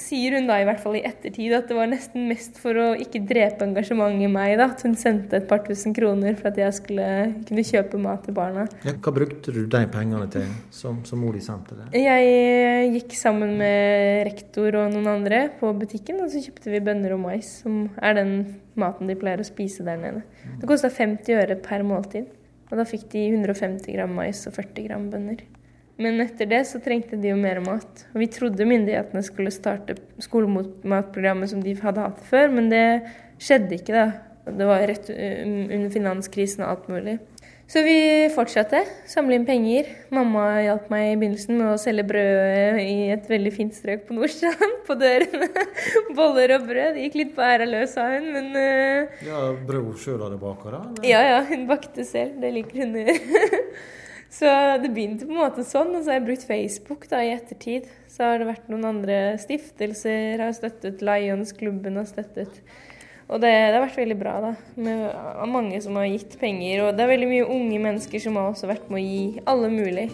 sier 0.00 0.34
hun 0.36 0.48
da 0.48 0.56
i 0.58 0.64
hvert 0.66 0.80
fall 0.82 0.96
i 0.98 1.02
ettertid 1.06 1.52
at 1.54 1.68
det 1.68 1.76
var 1.76 1.88
nesten 1.90 2.26
mest 2.28 2.58
for 2.60 2.78
å 2.80 2.86
ikke 2.98 3.22
drepe 3.28 3.66
engasjementet 3.66 4.26
i 4.26 4.30
meg, 4.30 4.54
da, 4.58 4.68
at 4.72 4.82
hun 4.86 4.96
sendte 4.98 5.38
et 5.38 5.48
par 5.50 5.62
tusen 5.66 5.94
kroner 5.96 6.36
for 6.38 6.50
at 6.50 6.60
jeg 6.60 6.76
skulle 6.78 7.08
kunne 7.46 7.64
kjøpe 7.66 8.00
mat 8.02 8.24
til 8.26 8.36
barna. 8.36 8.66
Ja, 8.86 8.94
hva 8.96 9.14
brukte 9.14 9.54
du 9.54 9.62
de 9.70 9.82
pengene 9.92 10.28
til, 10.32 10.46
som, 10.74 11.02
som 11.06 11.22
mor 11.22 11.36
di 11.36 11.42
sendte 11.44 11.78
deg? 11.78 11.98
Jeg 11.98 12.92
gikk 12.96 13.16
sammen 13.18 13.56
med 13.60 14.24
rektor 14.30 14.80
og 14.80 14.94
noen 14.94 15.10
andre 15.16 15.44
på 15.60 15.72
butikken, 15.78 16.22
og 16.24 16.32
så 16.32 16.42
kjøpte 16.44 16.72
vi 16.74 16.82
bønner 16.84 17.16
og 17.16 17.22
mais, 17.26 17.50
som 17.64 17.84
er 18.02 18.18
den 18.18 18.34
maten 18.80 19.10
de 19.10 19.18
pleier 19.18 19.42
å 19.42 19.46
spise 19.46 19.86
der 19.86 20.00
nede. 20.00 20.24
Det 20.60 20.70
kosta 20.70 20.90
50 20.92 21.44
øre 21.44 21.60
per 21.62 21.86
måltid. 21.86 22.32
Og 22.74 22.80
da 22.80 22.86
fikk 22.88 23.06
de 23.12 23.28
150 23.30 23.86
gram 23.94 24.16
mais 24.18 24.40
og 24.50 24.56
40 24.56 24.88
gram 24.88 25.06
bønner. 25.12 25.44
Men 26.02 26.18
etter 26.24 26.48
det 26.50 26.64
så 26.66 26.80
trengte 26.82 27.14
de 27.22 27.30
jo 27.30 27.36
mer 27.38 27.60
mat. 27.62 28.02
Og 28.10 28.18
vi 28.24 28.26
trodde 28.34 28.66
myndighetene 28.66 29.22
skulle 29.22 29.52
starte 29.54 29.94
skolematprogrammet 30.26 31.52
som 31.52 31.62
de 31.62 31.76
hadde 31.78 32.02
hatt 32.02 32.24
før, 32.26 32.50
men 32.56 32.66
det 32.72 32.86
skjedde 33.38 33.78
ikke, 33.78 33.94
da. 33.94 34.33
Det 34.44 34.66
var 34.68 34.84
rett 34.86 35.08
under 35.10 35.90
finanskrisen 35.92 36.64
og 36.64 36.74
alt 36.74 36.90
mulig. 36.92 37.18
Så 37.64 37.80
vi 37.80 38.28
fortsatte. 38.34 38.82
Samle 39.08 39.38
inn 39.38 39.46
penger. 39.48 39.88
Mamma 40.12 40.44
hjalp 40.60 40.90
meg 40.92 41.14
i 41.14 41.16
begynnelsen 41.16 41.56
med 41.56 41.70
å 41.72 41.80
selge 41.80 42.04
brød 42.10 42.80
i 42.82 43.08
et 43.14 43.24
veldig 43.30 43.52
fint 43.54 43.76
strøk 43.76 44.04
på 44.08 44.16
Nordstrand. 44.18 44.76
På 44.88 44.96
dørene. 45.00 45.48
Boller 46.12 46.58
og 46.58 46.68
brød. 46.68 46.98
Det 46.98 47.06
gikk 47.06 47.18
litt 47.22 47.32
på 47.32 47.40
æra 47.40 47.64
løs, 47.64 47.94
sa 47.96 48.04
hun, 48.12 48.26
men 48.34 48.50
uh... 48.52 49.22
Ja, 49.24 49.40
hun 49.56 49.94
sjøl 49.96 50.20
hadde 50.20 50.36
baka, 50.42 50.74
da? 50.74 50.82
Ja, 51.08 51.22
ja. 51.24 51.40
Hun 51.48 51.64
bakte 51.70 52.04
selv. 52.04 52.36
Det 52.42 52.52
liker 52.52 52.84
hun 52.84 52.98
å 53.00 53.04
gjøre. 53.06 53.60
Så 54.34 54.50
det 54.82 54.90
begynte 54.90 55.28
på 55.28 55.32
en 55.32 55.40
måte 55.44 55.62
sånn, 55.64 55.92
og 55.94 56.02
så 56.02 56.10
har 56.10 56.16
jeg 56.18 56.24
brukt 56.26 56.46
Facebook 56.48 57.04
da 57.06 57.20
i 57.22 57.30
ettertid. 57.36 57.86
Så 58.10 58.26
har 58.26 58.40
det 58.42 58.48
vært 58.48 58.66
noen 58.66 58.88
andre 58.88 59.18
stiftelser, 59.38 60.42
har 60.42 60.56
støttet 60.56 61.04
Lions-klubben 61.06 62.00
har 62.00 62.08
støttet. 62.10 62.58
Og 63.24 63.40
det, 63.40 63.50
det, 63.50 63.72
har 63.72 63.84
vært 63.86 64.00
veldig 64.02 64.16
bra, 64.20 64.34
da. 64.44 64.52
Med 64.76 65.48
mange 65.48 65.80
som 65.82 65.96
har 65.96 66.10
gitt 66.10 66.36
penger. 66.40 66.84
Og 66.84 66.96
det 66.96 67.04
er 67.04 67.12
veldig 67.14 67.30
mye 67.30 67.46
unge 67.56 67.80
mennesker 67.86 68.22
som 68.22 68.36
har 68.40 68.50
også 68.52 68.68
vært 68.70 68.90
med 68.92 69.00
å 69.00 69.04
gi 69.04 69.44
alle 69.48 69.70
mulig. 69.72 70.08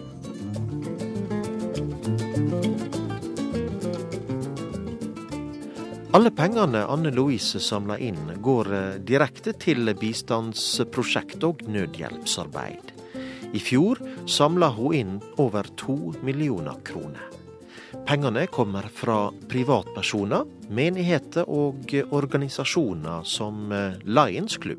Alle 6.10 6.32
pengene 6.34 6.82
Anne 6.90 7.12
Louise 7.14 7.60
samler 7.62 8.00
inn, 8.02 8.32
går 8.42 8.72
direkte 9.06 9.54
til 9.54 9.92
bistandsprosjekt 9.94 11.46
og 11.46 11.62
nødhjelpsarbeid. 11.70 12.94
I 13.54 13.62
fjor 13.62 13.98
samla 14.30 14.72
hun 14.74 14.94
inn 14.94 15.14
over 15.42 15.66
to 15.78 16.12
millioner 16.26 16.78
kroner. 16.86 17.39
Pengene 18.06 18.46
kommer 18.46 18.82
fra 18.82 19.32
privatpersoner, 19.50 20.44
menigheter 20.70 21.48
og 21.50 21.90
organisasjoner 22.14 23.24
som 23.26 23.72
Lions 24.06 24.58
Club. 24.62 24.78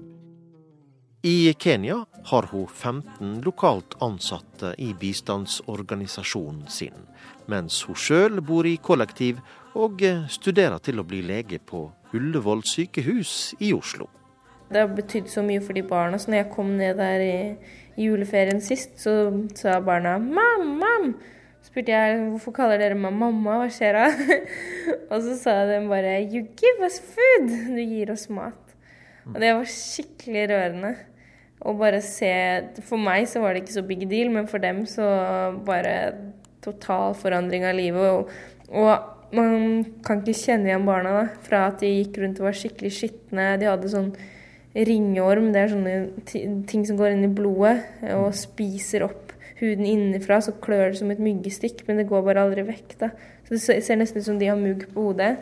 I 1.23 1.53
Kenya 1.59 2.05
har 2.25 2.47
hun 2.51 2.67
15 2.67 3.41
lokalt 3.45 3.97
ansatte 4.01 4.71
i 4.77 4.93
bistandsorganisasjonen 4.99 6.63
sin, 6.71 6.95
mens 7.51 7.83
hun 7.83 7.99
sjøl 7.99 8.39
bor 8.41 8.65
i 8.65 8.77
kollektiv 8.81 9.43
og 9.75 10.01
studerer 10.31 10.79
til 10.79 11.03
å 11.03 11.05
bli 11.05 11.19
lege 11.27 11.59
på 11.59 11.83
Ullevål 12.15 12.63
sykehus 12.67 13.53
i 13.59 13.73
Oslo. 13.75 14.07
Det 14.71 14.79
har 14.79 14.95
betydd 14.95 15.27
så 15.27 15.43
mye 15.43 15.59
for 15.59 15.75
de 15.75 15.83
barna. 15.83 16.17
Så 16.19 16.31
når 16.31 16.45
jeg 16.45 16.51
kom 16.55 16.73
ned 16.79 16.95
der 16.99 17.21
i, 17.25 17.37
i 17.99 18.07
juleferien 18.07 18.63
sist, 18.63 18.95
så 19.03 19.13
sa 19.55 19.79
barna 19.83 20.17
'mam, 20.17 20.79
mam'. 20.79 21.13
Spurte 21.65 21.93
jeg 21.93 22.17
hvorfor 22.31 22.55
kaller 22.55 22.81
dere 22.81 22.97
meg 22.97 23.13
mamma, 23.15 23.59
hva 23.61 23.69
skjer 23.71 23.97
da? 23.97 24.07
og 25.11 25.21
så 25.23 25.37
sa 25.39 25.55
de 25.69 25.79
bare 25.89 26.17
You 26.25 26.43
give 26.57 26.83
us 26.87 26.99
food! 26.99 27.47
Du 27.71 27.81
gir 27.81 28.11
oss 28.13 28.27
mat. 28.33 28.75
Og 29.29 29.39
det 29.41 29.53
var 29.53 29.69
skikkelig 29.69 30.45
rørende. 30.51 30.91
Å 31.61 31.73
bare 31.77 31.99
se 32.01 32.31
For 32.87 32.97
meg 32.97 33.27
så 33.29 33.43
var 33.43 33.53
det 33.53 33.63
ikke 33.63 33.77
så 33.77 33.85
big 33.85 34.07
deal, 34.09 34.31
men 34.33 34.49
for 34.49 34.63
dem 34.63 34.83
så 34.89 35.05
bare 35.67 35.95
total 36.65 37.15
forandring 37.17 37.65
av 37.69 37.77
livet. 37.77 38.17
Og, 38.17 38.31
og 38.73 39.35
man 39.37 39.83
kan 40.05 40.21
ikke 40.21 40.37
kjenne 40.41 40.71
igjen 40.71 40.87
barna 40.87 41.13
da, 41.19 41.25
fra 41.45 41.65
at 41.69 41.81
de 41.83 41.91
gikk 41.91 42.21
rundt 42.21 42.41
og 42.41 42.49
var 42.49 42.57
skikkelig 42.57 42.93
skitne. 42.97 43.47
De 43.61 43.69
hadde 43.69 43.93
sånn 43.93 44.11
ringorm, 44.71 45.51
det 45.53 45.61
er 45.61 45.73
sånne 45.73 46.65
ting 46.69 46.85
som 46.87 46.99
går 46.99 47.15
inn 47.15 47.27
i 47.27 47.33
blodet 47.35 47.81
og 48.15 48.31
spiser 48.37 49.05
opp 49.07 49.30
huden 49.61 49.87
innenfra, 49.87 50.41
så 50.43 50.53
klør 50.63 50.91
det 50.91 50.99
som 51.01 51.11
et 51.13 51.21
myggstikk, 51.21 51.85
men 51.87 52.01
det 52.01 52.09
går 52.09 52.23
bare 52.25 52.45
aldri 52.45 52.65
vekk. 52.67 52.95
da. 52.99 53.11
Så 53.47 53.57
Det 53.57 53.83
ser 53.85 53.99
nesten 53.99 54.21
ut 54.21 54.27
som 54.27 54.39
de 54.39 54.49
har 54.49 54.59
mugg 54.59 54.87
på 54.93 55.09
hodet. 55.09 55.35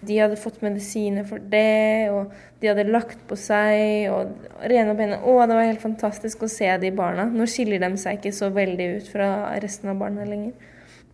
De 0.00 0.16
hadde 0.16 0.38
fått 0.40 0.62
medisiner 0.64 1.26
for 1.28 1.42
det, 1.52 2.08
og 2.08 2.32
de 2.60 2.70
hadde 2.70 2.88
lagt 2.88 3.20
på 3.28 3.36
seg, 3.36 4.08
og 4.08 4.32
rene 4.64 4.94
og 4.94 5.00
pene. 5.00 5.18
Å, 5.20 5.34
det 5.44 5.58
var 5.58 5.68
helt 5.68 5.82
fantastisk 5.82 6.44
å 6.44 6.48
se 6.48 6.70
de 6.80 6.92
barna. 6.96 7.26
Nå 7.28 7.44
skiller 7.50 7.82
de 7.82 7.90
seg 8.00 8.16
ikke 8.16 8.32
så 8.32 8.48
veldig 8.54 8.86
ut 8.96 9.10
fra 9.12 9.30
resten 9.60 9.92
av 9.92 10.00
barna 10.00 10.24
lenger. 10.28 10.54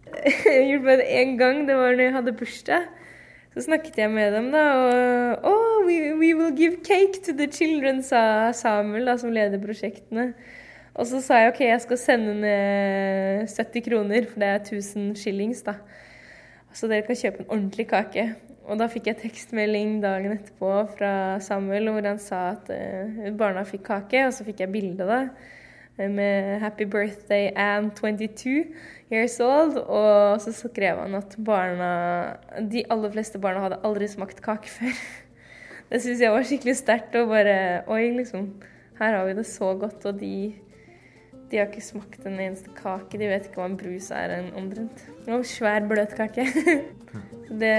Jeg 0.47 0.69
gjorde 0.71 1.01
det 1.01 1.09
én 1.19 1.35
gang, 1.41 1.65
det 1.67 1.75
var 1.75 1.97
når 1.97 2.05
jeg 2.05 2.15
hadde 2.15 2.37
bursdag. 2.39 2.87
Så 3.57 3.65
snakket 3.65 3.97
jeg 3.99 4.11
med 4.13 4.35
dem, 4.37 4.51
da, 4.53 4.63
og 5.41 5.47
oh, 5.49 5.77
we, 5.87 6.13
we 6.13 6.35
will 6.37 6.53
give 6.53 6.83
cake 6.85 7.23
to 7.25 7.33
the 7.33 7.47
children, 7.49 8.03
sa 8.05 8.53
Samuel, 8.53 9.09
da, 9.09 9.15
som 9.17 9.33
leder 9.33 9.63
prosjektene. 9.63 10.27
Og 10.97 11.07
så 11.09 11.21
sa 11.21 11.43
jeg 11.43 11.53
OK, 11.53 11.61
jeg 11.67 11.81
skal 11.85 12.01
sende 12.01 12.35
ned 12.41 13.47
70 13.53 13.85
kroner, 13.85 14.29
for 14.31 14.41
det 14.41 14.49
er 14.49 14.63
1000 14.63 15.11
shillings, 15.21 15.61
da. 15.67 15.77
Så 16.77 16.89
dere 16.89 17.05
kan 17.05 17.17
kjøpe 17.17 17.43
en 17.43 17.51
ordentlig 17.51 17.87
kake. 17.91 18.31
Og 18.67 18.81
da 18.81 18.89
fikk 18.91 19.11
jeg 19.11 19.21
tekstmelding 19.21 20.01
dagen 20.03 20.35
etterpå 20.35 20.71
fra 20.97 21.13
Samuel 21.45 21.93
hvor 21.93 22.09
han 22.09 22.19
sa 22.21 22.49
at 22.57 22.73
eh, 22.75 23.29
barna 23.39 23.63
fikk 23.69 23.85
kake, 23.87 24.25
og 24.27 24.35
så 24.35 24.47
fikk 24.49 24.65
jeg 24.65 24.73
bilde 24.73 25.07
da 25.07 25.21
med 25.97 26.61
'Happy 26.61 26.85
birthday 26.85 27.51
Anne 27.57 27.91
22 27.91 28.65
years 29.13 29.41
old'. 29.41 29.79
Og 29.79 30.41
så 30.41 30.53
skrev 30.53 30.99
han 30.99 31.15
at 31.15 31.37
barna 31.45 32.37
De 32.73 32.85
aller 32.91 33.11
fleste 33.11 33.39
barna 33.39 33.61
hadde 33.61 33.81
aldri 33.85 34.09
smakt 34.09 34.43
kake 34.43 34.69
før. 34.69 34.93
Det 35.91 36.03
syns 36.03 36.21
jeg 36.21 36.33
var 36.33 36.43
skikkelig 36.43 36.77
sterkt. 36.77 37.15
Og 37.15 37.29
bare 37.29 37.83
Oi, 37.87 38.11
liksom. 38.11 38.53
Her 38.99 39.17
har 39.17 39.25
vi 39.27 39.33
det 39.35 39.47
så 39.47 39.75
godt, 39.75 40.07
og 40.07 40.21
de 40.21 40.55
de 41.51 41.61
har 41.61 41.69
ikke 41.71 41.85
smakt 41.85 42.25
en 42.27 42.41
eneste 42.43 42.73
kake. 42.75 43.19
De 43.21 43.29
vet 43.31 43.47
ikke 43.47 43.61
hva 43.61 43.69
en 43.71 43.79
brus 43.79 44.11
er 44.15 44.35
en 44.35 44.49
omtrent. 44.59 45.05
Og 45.31 45.47
svær 45.47 45.87
bløtkake. 45.87 46.47
Så 46.51 47.59
det, 47.63 47.75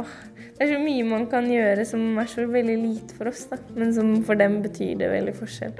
åh, 0.00 0.14
det 0.56 0.66
er 0.66 0.72
så 0.74 0.80
mye 0.82 1.06
man 1.06 1.28
kan 1.30 1.46
gjøre 1.50 1.86
som 1.86 2.18
er 2.18 2.30
så 2.30 2.48
veldig 2.50 2.78
lite 2.82 3.18
for 3.18 3.30
oss, 3.30 3.46
da. 3.52 3.60
Men 3.76 3.94
som 3.94 4.16
for 4.26 4.38
dem 4.38 4.58
betyr 4.64 4.98
det 4.98 5.12
veldig 5.12 5.36
forskjell. 5.38 5.78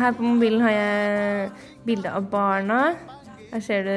Her 0.00 0.12
på 0.16 0.22
mobilen 0.22 0.62
har 0.64 0.70
jeg 0.70 1.50
bilde 1.86 2.12
av 2.12 2.28
barna. 2.30 2.80
Her 3.50 3.62
ser 3.64 3.86
du 3.86 3.94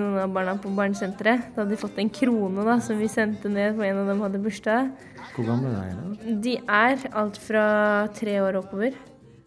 noen 0.00 0.22
av 0.22 0.30
barna 0.32 0.54
på 0.60 0.70
barnesenteret. 0.76 1.50
Da 1.52 1.62
hadde 1.62 1.74
de 1.74 1.80
fått 1.80 1.98
en 2.00 2.12
krone 2.12 2.64
da, 2.64 2.78
som 2.84 2.96
vi 3.00 3.10
sendte 3.12 3.50
ned, 3.52 3.74
for 3.76 3.84
en 3.84 4.00
av 4.00 4.08
dem 4.12 4.22
hadde 4.24 4.40
bursdag. 4.44 4.88
Hvor 5.34 5.50
gamle 5.50 5.74
er 5.82 5.98
de? 5.98 6.38
De 6.46 6.54
er 6.62 7.04
alt 7.12 7.36
fra 7.42 7.66
tre 8.16 8.38
år 8.40 8.62
oppover. 8.62 8.96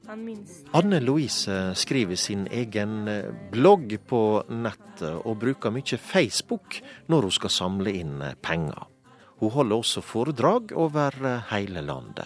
Anne 0.10 1.00
Louise 1.04 1.56
skriver 1.78 2.18
sin 2.18 2.48
egen 2.50 3.08
eh, 3.08 3.28
blogg 3.54 3.92
på 4.10 4.22
nettet 4.50 5.20
og 5.22 5.38
bruker 5.38 5.74
mye 5.74 6.00
Facebook 6.02 6.80
når 7.14 7.28
hun 7.28 7.36
skal 7.36 7.54
samle 7.54 7.94
inn 7.94 8.16
eh, 8.26 8.34
penger. 8.42 8.88
Hun 9.40 9.54
holder 9.54 9.84
også 9.84 10.02
foredrag 10.02 10.74
over 10.74 11.14
eh, 11.14 11.46
hele 11.52 11.86
landet. 11.86 12.26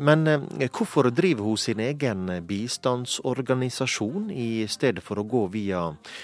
Men 0.00 0.26
eh, 0.26 0.68
hvorfor 0.72 1.10
driver 1.12 1.44
hun 1.44 1.58
sin 1.60 1.80
egen 1.80 2.30
bistandsorganisasjon 2.48 4.30
i 4.32 4.64
stedet 4.68 5.04
for 5.04 5.20
å 5.20 5.26
gå 5.28 5.46
via 5.52 5.82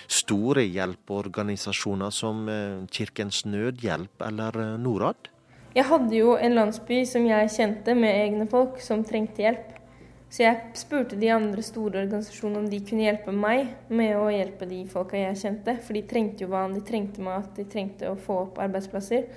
store 0.09 0.65
hjelpeorganisasjoner 0.65 2.15
som 2.15 2.47
eh, 2.49 2.87
Kirkens 2.91 3.45
Nødhjelp 3.45 4.25
eller 4.25 4.61
eh, 4.63 4.77
Norad? 4.81 5.29
Jeg 5.77 5.85
hadde 5.85 6.17
jo 6.17 6.37
en 6.41 6.57
landsby 6.57 7.03
som 7.07 7.27
jeg 7.29 7.51
kjente 7.53 7.95
med 7.95 8.17
egne 8.23 8.47
folk 8.49 8.81
som 8.81 9.05
trengte 9.05 9.45
hjelp. 9.45 9.75
Så 10.29 10.43
jeg 10.43 10.73
spurte 10.77 11.17
de 11.17 11.29
andre 11.33 11.63
store 11.65 12.03
organisasjonene 12.03 12.61
om 12.61 12.69
de 12.69 12.81
kunne 12.85 13.05
hjelpe 13.05 13.33
meg 13.33 13.71
med 13.89 14.17
å 14.17 14.27
hjelpe 14.33 14.69
de 14.69 14.83
folka 14.89 15.17
jeg 15.17 15.39
kjente. 15.41 15.77
For 15.85 15.97
de 15.97 16.03
trengte 16.09 16.45
jo 16.45 16.51
vann, 16.53 16.75
de 16.77 16.83
trengte 16.85 17.25
mat, 17.25 17.53
de 17.57 17.65
trengte 17.69 18.11
å 18.11 18.17
få 18.21 18.43
opp 18.47 18.61
arbeidsplasser. 18.65 19.29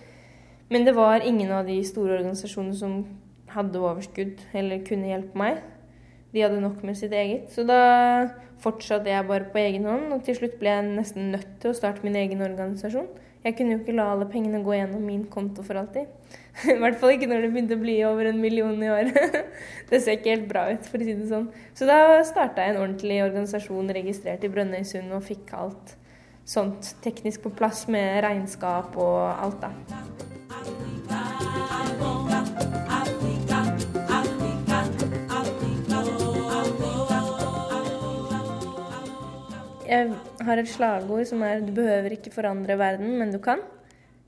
Men 0.72 0.88
det 0.88 0.96
var 0.96 1.24
ingen 1.28 1.52
av 1.52 1.68
de 1.68 1.78
store 1.88 2.18
organisasjonene 2.20 2.80
som 2.80 2.98
hadde 3.56 3.82
overskudd 3.82 4.42
eller 4.58 4.84
kunne 4.88 5.12
hjelpe 5.12 5.38
meg. 5.38 5.62
De 6.32 6.44
hadde 6.44 6.62
nok 6.64 6.84
med 6.88 6.98
sitt 7.00 7.14
eget. 7.16 7.50
Så 7.52 7.66
da 7.68 7.82
fortsatte 8.62 9.10
jeg 9.12 9.28
bare 9.28 9.50
på 9.52 9.60
egen 9.62 9.88
hånd, 9.90 10.12
og 10.14 10.24
til 10.26 10.38
slutt 10.38 10.60
ble 10.62 10.72
jeg 10.72 10.88
nesten 10.94 11.32
nødt 11.34 11.58
til 11.62 11.72
å 11.72 11.78
starte 11.78 12.06
min 12.06 12.18
egen 12.20 12.44
organisasjon. 12.46 13.10
Jeg 13.42 13.56
kunne 13.58 13.74
jo 13.74 13.80
ikke 13.80 13.96
la 13.98 14.06
alle 14.14 14.28
pengene 14.30 14.62
gå 14.62 14.76
gjennom 14.76 15.02
min 15.02 15.24
konto 15.34 15.64
for 15.66 15.80
alltid. 15.82 16.12
I 16.70 16.78
hvert 16.78 17.00
fall 17.02 17.16
ikke 17.16 17.30
når 17.32 17.48
det 17.48 17.50
begynte 17.56 17.78
å 17.80 17.82
bli 17.82 17.96
over 18.06 18.30
en 18.30 18.42
million 18.42 18.78
i 18.86 18.92
året. 18.94 19.18
Det 19.90 20.00
ser 20.00 20.20
ikke 20.20 20.36
helt 20.36 20.46
bra 20.52 20.68
ut, 20.70 20.86
for 20.88 21.02
å 21.02 21.08
si 21.08 21.18
det 21.18 21.28
sånn. 21.32 21.50
Så 21.76 21.90
da 21.90 22.22
starta 22.28 22.64
jeg 22.64 22.76
en 22.76 22.84
ordentlig 22.84 23.18
organisasjon 23.26 23.92
registrert 23.98 24.46
i 24.46 24.54
Brønnøysund 24.54 25.18
og 25.18 25.26
fikk 25.26 25.52
alt 25.58 25.98
sånt 26.48 26.94
teknisk 27.04 27.44
på 27.44 27.54
plass 27.58 27.88
med 27.92 28.22
regnskap 28.26 28.98
og 29.00 29.20
alt, 29.34 29.68
da. 29.68 30.91
Jeg 39.92 40.08
har 40.48 40.60
et 40.62 40.70
slagord 40.72 41.28
som 41.28 41.42
er 41.44 41.60
'du 41.60 41.74
behøver 41.76 42.16
ikke 42.16 42.32
forandre 42.32 42.78
verden, 42.80 43.18
men 43.20 43.32
du 43.32 43.40
kan'. 43.40 43.64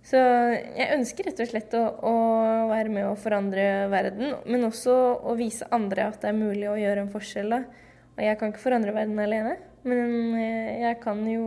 Så 0.04 0.19
jeg 0.19 0.91
ønsker 0.97 1.30
rett 1.30 1.39
og 1.39 1.47
slett 1.47 1.76
å, 1.80 1.84
å 2.04 2.15
være 2.67 2.91
med 2.91 3.06
å 3.08 3.15
forandre 3.15 3.88
verden, 3.88 4.34
men 4.45 4.67
også 4.67 4.91
å 5.23 5.36
vise 5.39 5.67
andre 5.71 6.10
at 6.10 6.19
det 6.19 6.34
er 6.34 6.36
mulig 6.36 6.67
å 6.67 6.76
gjøre 6.76 7.06
en 7.06 7.13
forskjell. 7.13 7.56
Da. 7.56 7.62
Og 8.17 8.19
jeg 8.26 8.39
kan 8.39 8.52
ikke 8.52 8.65
forandre 8.65 8.91
verden 8.91 9.21
alene, 9.23 9.56
men 9.88 10.36
jeg 10.36 10.99
kan 10.99 11.23
jo 11.32 11.45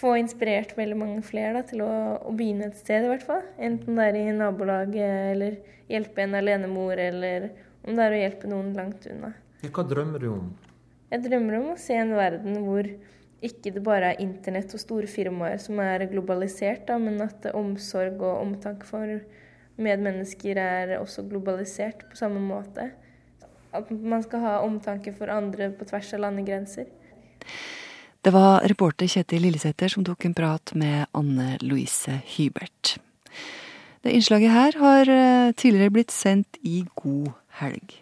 få 0.00 0.14
inspirert 0.16 0.72
veldig 0.78 0.96
mange 0.96 1.20
flere 1.26 1.52
da, 1.58 1.62
til 1.68 1.84
å, 1.84 1.92
å 2.24 2.32
begynne 2.32 2.70
et 2.70 2.80
sted, 2.80 3.04
i 3.04 3.12
hvert 3.12 3.26
fall. 3.26 3.44
Enten 3.60 4.00
det 4.00 4.08
er 4.08 4.18
i 4.22 4.24
nabolaget, 4.32 5.34
eller 5.34 5.60
hjelpe 5.92 6.24
en 6.24 6.40
alenemor, 6.40 6.96
eller 6.96 7.50
om 7.84 7.92
det 7.92 8.06
er 8.06 8.16
å 8.16 8.24
hjelpe 8.24 8.50
noen 8.54 8.72
langt 8.78 9.04
unna. 9.10 9.34
Hva 9.68 9.84
drømmer 9.84 10.24
du 10.24 10.30
om? 10.32 10.50
Jeg 11.10 11.24
drømmer 11.24 11.58
om 11.58 11.72
å 11.72 11.80
se 11.80 11.96
en 11.98 12.12
verden 12.14 12.60
hvor 12.62 12.86
ikke 13.40 13.72
det 13.74 13.82
bare 13.82 14.12
er 14.12 14.22
internett 14.22 14.72
og 14.76 14.82
store 14.82 15.08
firmaer 15.10 15.58
som 15.62 15.80
er 15.82 16.04
globalisert, 16.10 16.84
da, 16.86 16.98
men 17.00 17.18
at 17.24 17.48
omsorg 17.56 18.20
og 18.20 18.42
omtanke 18.44 18.86
for 18.86 19.20
medmennesker 19.80 20.60
er 20.60 20.96
også 20.98 21.24
globalisert 21.28 22.04
på 22.10 22.18
samme 22.20 22.42
måte. 22.44 22.90
At 23.72 23.90
man 23.90 24.22
skal 24.22 24.44
ha 24.44 24.56
omtanke 24.66 25.14
for 25.16 25.32
andre 25.32 25.70
på 25.74 25.88
tvers 25.88 26.12
av 26.16 26.24
landegrenser. 26.26 26.90
Det 28.20 28.32
var 28.34 28.66
reporter 28.68 29.08
Kjetil 29.08 29.46
Lillesæter 29.46 29.88
som 29.88 30.04
tok 30.04 30.26
en 30.28 30.36
prat 30.36 30.74
med 30.76 31.08
Anne 31.16 31.54
Louise 31.64 32.20
Hybert. 32.34 32.98
Det 34.04 34.12
innslaget 34.16 34.52
her 34.52 34.78
har 34.80 35.10
eh, 35.12 35.52
tidligere 35.56 35.94
blitt 35.96 36.12
sendt 36.12 36.60
i 36.60 36.82
God 37.00 37.32
helg. 37.60 37.99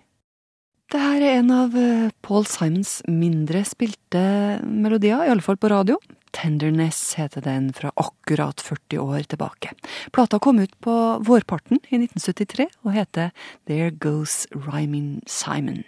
Det 0.89 0.97
her 0.97 1.21
er 1.21 1.43
en 1.43 1.51
av 1.53 1.75
eh, 1.77 2.09
Paul 2.25 2.47
Simons 2.49 3.03
mindre 3.05 3.61
spilte 3.69 4.21
melodier, 4.65 5.21
i 5.21 5.33
alle 5.35 5.45
fall 5.45 5.59
på 5.61 5.69
radio. 5.69 5.99
Tenderness 6.33 7.03
heter 7.19 7.45
den 7.45 7.67
fra 7.77 7.91
akkurat 8.01 8.63
40 8.65 9.03
år 9.03 9.27
tilbake. 9.29 9.75
Plata 10.17 10.41
kom 10.41 10.63
ut 10.63 10.73
på 10.81 10.95
vårparten 11.29 11.83
i 11.91 12.01
1973 12.01 12.71
og 12.87 12.97
heter 12.97 13.35
There 13.69 13.91
Goes 14.01 14.47
Rhyming 14.57 15.21
Simon. 15.29 15.85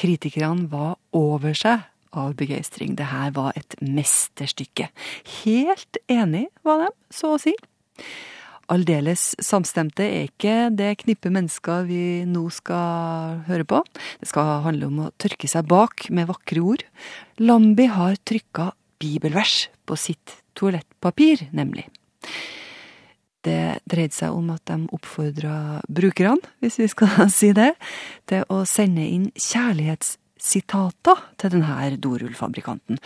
Kritikerne 0.00 0.70
var 0.72 0.96
over 1.12 1.52
seg 1.52 1.84
av 2.16 2.32
begeistring. 2.40 2.96
Det 2.96 3.12
her 3.12 3.36
var 3.36 3.52
et 3.52 3.76
mesterstykke. 3.84 4.88
Helt 5.42 6.00
enig 6.08 6.46
var 6.64 6.86
de, 6.86 6.92
så 7.12 7.36
å 7.36 7.42
si. 7.42 7.52
Aldeles 8.70 9.32
samstemte 9.42 10.04
er 10.06 10.28
ikke 10.28 10.68
det 10.78 10.92
knippet 11.02 11.32
mennesker 11.34 11.88
vi 11.88 12.22
nå 12.28 12.44
skal 12.54 13.40
høre 13.48 13.66
på. 13.66 13.80
Det 14.22 14.28
skal 14.30 14.62
handle 14.66 14.90
om 14.90 15.00
å 15.06 15.10
tørke 15.18 15.50
seg 15.50 15.66
bak 15.70 16.06
med 16.14 16.28
vakre 16.30 16.62
ord. 16.62 16.84
Lambi 17.42 17.88
har 17.90 18.14
trykka 18.22 18.70
bibelvers 19.02 19.64
på 19.88 19.98
sitt 19.98 20.36
toalettpapir, 20.58 21.48
nemlig. 21.56 21.88
Det 23.42 23.80
dreide 23.88 24.14
seg 24.14 24.36
om 24.36 24.52
at 24.52 24.62
de 24.68 24.76
oppfordra 24.94 25.80
brukerne, 25.88 26.54
hvis 26.60 26.78
vi 26.82 26.90
skal 26.92 27.26
si 27.40 27.50
det, 27.56 27.72
til 28.30 28.46
å 28.52 28.62
sende 28.68 29.06
inn 29.08 29.30
kjærlighetssitater 30.40 31.16
til 31.38 31.50
denne 31.50 31.96
dorullfabrikanten. 32.00 32.98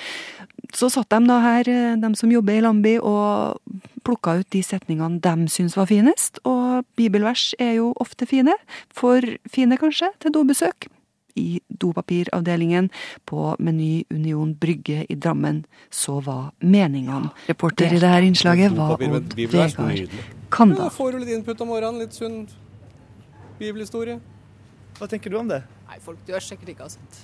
Så 0.75 0.89
satt 0.91 1.11
de 1.11 1.27
da 1.27 1.41
her, 1.41 1.65
de 1.97 2.15
som 2.17 2.31
jobber 2.31 2.55
i 2.55 2.61
Lambi, 2.61 2.99
og 2.99 3.59
plukka 4.05 4.41
ut 4.41 4.51
de 4.51 4.63
setningene 4.63 5.21
de 5.21 5.49
syntes 5.49 5.77
var 5.77 5.87
finest. 5.87 6.39
Og 6.45 6.85
bibelvers 6.97 7.55
er 7.59 7.75
jo 7.79 7.95
ofte 8.01 8.27
fine, 8.27 8.55
for 8.93 9.21
fine 9.49 9.77
kanskje, 9.77 10.11
til 10.21 10.33
dobesøk 10.33 10.89
i 11.37 11.61
dopapiravdelingen 11.69 12.91
på 13.27 13.57
Meny 13.59 14.05
Union 14.11 14.55
Brygge 14.55 15.05
i 15.09 15.15
Drammen, 15.15 15.65
så 15.91 16.21
var 16.21 16.53
meningene. 16.61 17.33
Reporter 17.49 17.91
i 17.91 17.99
dette 17.99 18.23
innslaget 18.23 18.77
var 18.77 18.95
Odd 19.03 19.35
Vegard 19.35 19.75
Kanda. 20.51 20.85
Ja, 20.85 20.91
får 20.91 21.13
du 21.13 21.19
litt 21.19 21.35
input 21.35 21.61
om 21.61 21.73
morgenen, 21.75 21.99
litt 21.99 22.15
sunn 22.15 22.47
bibelhistorie. 23.59 24.21
Hva 24.99 25.09
tenker 25.11 25.33
du 25.33 25.39
om 25.41 25.49
det? 25.51 25.63
Nei, 25.89 25.99
folk 26.03 26.21
dør 26.27 26.43
sikkert 26.45 26.71
ikke 26.75 26.87
av 26.87 26.93
sånt. 26.95 27.19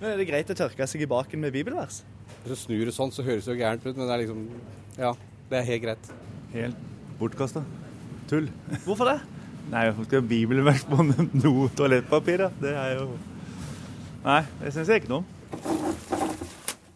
Men 0.00 0.12
Er 0.12 0.20
det 0.20 0.28
greit 0.30 0.52
å 0.52 0.56
tørke 0.56 0.86
seg 0.88 1.02
i 1.04 1.08
baken 1.10 1.42
med 1.42 1.52
bibelvers? 1.54 2.02
Hvis 2.44 2.52
du 2.54 2.60
snur 2.62 2.86
det 2.88 2.94
sånn, 2.96 3.10
så 3.12 3.24
høres 3.26 3.44
det 3.44 3.52
jo 3.56 3.60
gærent 3.60 3.84
ut, 3.84 3.96
men 3.96 4.06
det 4.06 4.14
er 4.14 4.22
liksom 4.22 4.46
Ja, 5.00 5.10
det 5.50 5.58
er 5.58 5.66
helt 5.68 5.82
greit. 5.84 6.12
Helt 6.54 6.86
bortkasta. 7.18 7.64
Tull. 8.30 8.48
Hvorfor 8.86 9.10
det? 9.10 9.18
Nei, 9.70 9.84
hvorfor 9.90 10.06
skal 10.08 10.24
bibelvers 10.26 10.82
på 10.88 11.04
noe 11.04 11.68
toalettpapir, 11.78 12.40
da? 12.42 12.48
Det 12.62 12.72
er 12.74 12.96
jo 12.96 13.04
Nei, 14.24 14.40
det 14.60 14.72
syns 14.74 14.90
jeg 14.90 15.02
ikke 15.04 15.12
noe 15.12 15.22
om. 15.22 16.29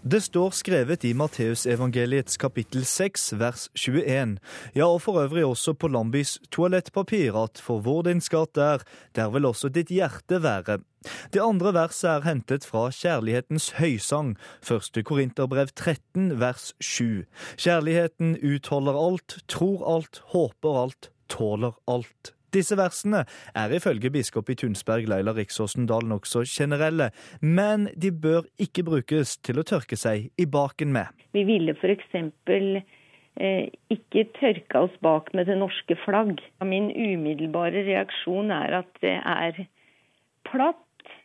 Det 0.05 0.19
står 0.21 0.51
skrevet 0.53 1.05
i 1.09 1.15
Matteusevangeliets 1.17 2.37
kapittel 2.37 2.83
6 2.85 3.23
vers 3.41 3.63
21, 3.73 4.35
ja 4.77 4.85
og 4.85 4.99
for 5.01 5.17
øvrig 5.23 5.47
også 5.49 5.73
på 5.73 5.89
Lambis 5.89 6.35
toalettpapir, 6.53 7.33
at 7.41 7.63
for 7.65 7.81
hvor 7.81 8.03
din 8.05 8.21
skatt 8.21 8.61
er, 8.61 8.85
der 9.17 9.33
vil 9.33 9.49
også 9.49 9.71
ditt 9.73 9.89
hjerte 9.89 10.43
være. 10.45 10.83
Det 11.33 11.41
andre 11.41 11.73
verset 11.73 12.11
er 12.11 12.29
hentet 12.29 12.69
fra 12.69 12.91
Kjærlighetens 12.93 13.71
høysang, 13.81 14.37
første 14.61 15.01
Korinterbrev 15.01 15.73
13 15.73 16.37
vers 16.37 16.75
7. 16.85 17.25
Kjærligheten 17.57 18.37
utholder 18.45 19.01
alt, 19.07 19.41
tror 19.49 19.89
alt, 19.89 20.21
håper 20.37 20.83
alt, 20.85 21.13
tåler 21.33 21.81
alt. 21.89 22.35
Disse 22.55 22.77
versene 22.79 23.25
er 23.57 23.73
ifølge 23.75 24.13
biskop 24.15 24.51
i 24.53 24.59
Tunsberg 24.59 25.09
Leila 25.11 25.35
Riksåsen 25.35 25.89
Dahl 25.91 26.07
nokså 26.07 26.45
generelle, 26.47 27.11
men 27.43 27.89
de 27.99 28.13
bør 28.13 28.47
ikke 28.63 28.85
brukes 28.87 29.37
til 29.43 29.59
å 29.59 29.67
tørke 29.67 29.99
seg 29.99 30.31
i 30.39 30.47
baken 30.47 30.95
med. 30.95 31.11
Vi 31.35 31.43
ville 31.49 31.75
f.eks. 31.75 32.15
Eh, 33.35 33.67
ikke 33.91 34.29
tørka 34.39 34.85
oss 34.87 34.95
bak 35.03 35.33
med 35.35 35.49
det 35.51 35.57
norske 35.59 35.97
flagg. 36.05 36.39
Min 36.63 36.93
umiddelbare 36.95 37.83
reaksjon 37.89 38.55
er 38.55 38.79
at 38.85 39.01
det 39.03 39.17
er 39.19 39.65
platt, 40.47 40.79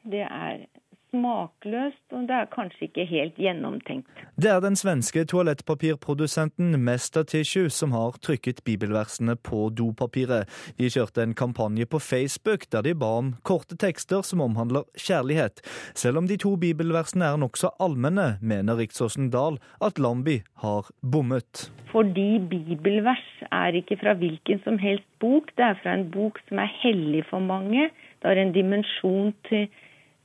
det 0.09 0.25
er 0.25 0.65
smakløst, 1.09 2.01
og 2.13 2.27
det 2.29 2.35
er 2.35 2.49
kanskje 2.53 2.87
ikke 2.87 3.05
helt 3.09 3.37
gjennomtenkt. 3.41 4.07
Det 4.39 4.51
er 4.51 4.61
den 4.63 4.77
svenske 4.79 5.23
toalettpapirprodusenten 5.29 6.77
Mesta 6.83 7.23
Tissue 7.23 7.69
som 7.73 7.93
har 7.95 8.17
trykket 8.23 8.61
bibelversene 8.67 9.35
på 9.35 9.69
dopapiret. 9.75 10.49
De 10.77 10.89
kjørte 10.89 11.23
en 11.25 11.35
kampanje 11.37 11.87
på 11.89 11.99
Facebook 11.99 12.67
der 12.71 12.85
de 12.85 12.95
ba 12.95 13.11
om 13.19 13.33
korte 13.43 13.77
tekster 13.79 14.23
som 14.25 14.43
omhandler 14.45 14.87
kjærlighet. 14.97 15.63
Selv 15.95 16.21
om 16.21 16.29
de 16.29 16.37
to 16.37 16.55
bibelversene 16.61 17.25
er 17.25 17.41
nokså 17.41 17.73
allmenne, 17.79 18.37
mener 18.41 18.79
Riksåsen 18.79 19.31
Dahl 19.33 19.59
at 19.81 19.99
Lambi 19.99 20.41
har 20.63 20.89
bommet. 21.01 21.69
Fordi 21.91 22.37
bibelvers 22.49 23.25
er 23.51 23.73
ikke 23.79 23.97
fra 23.97 24.13
hvilken 24.13 24.61
som 24.63 24.77
helst 24.77 25.07
bok, 25.19 25.49
det 25.57 25.65
er 25.65 25.79
fra 25.81 25.95
en 25.97 26.09
bok 26.13 26.37
som 26.47 26.61
er 26.61 26.69
hellig 26.83 27.23
for 27.29 27.41
mange. 27.41 27.89
Det 28.21 28.29
har 28.29 28.37
en 28.37 28.53
dimensjon 28.53 29.33
til 29.49 29.69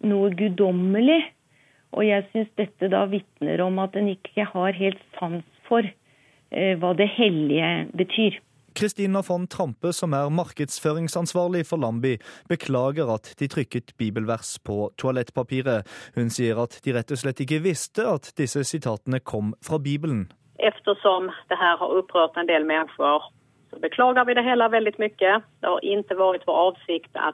noe 0.09 0.31
guddommelig. 0.37 1.21
Og 1.95 2.07
jeg 2.07 2.27
syns 2.33 2.51
dette 2.59 2.91
da 2.91 3.05
vitner 3.11 3.63
om 3.63 3.79
at 3.83 3.95
en 3.99 4.11
ikke 4.11 4.49
har 4.51 4.75
helt 4.75 5.03
sans 5.19 5.45
for 5.69 5.87
eh, 5.87 6.75
hva 6.81 6.93
det 6.99 7.09
hellige 7.15 7.71
betyr. 7.95 8.41
Kristina 8.75 9.23
von 9.23 9.47
Trampe, 9.47 9.93
som 9.93 10.13
er 10.19 10.33
markedsføringsansvarlig 10.35 11.63
for 11.69 11.79
Lambi, 11.79 12.17
beklager 12.51 13.13
at 13.15 13.31
de 13.39 13.47
trykket 13.47 13.95
bibelvers 13.99 14.57
på 14.67 14.89
toalettpapiret. 14.99 15.87
Hun 16.17 16.33
sier 16.35 16.59
at 16.59 16.81
de 16.83 16.97
rett 16.97 17.15
og 17.15 17.21
slett 17.21 17.45
ikke 17.45 17.63
visste 17.63 18.03
at 18.11 18.33
disse 18.41 18.65
sitatene 18.67 19.23
kom 19.23 19.55
fra 19.63 19.79
Bibelen. 19.79 20.27
Eftersom 20.59 21.31
det 21.51 21.59
her 21.61 21.79
har 21.79 21.95
opprørt 22.01 22.35
en 22.37 22.51
del 22.51 22.67
mennesker, 22.67 23.31
så 23.71 23.79
beklager 23.83 24.27
vi 24.27 24.35
det 24.35 24.45
hele 24.47 24.67
veldig 24.71 24.95
mye. 24.99 25.39
Det 25.63 25.71
har 25.71 25.87
ikke 25.95 26.19
vært 26.19 26.47
vår 26.51 26.61
avsikt 26.67 27.15
å 27.15 27.31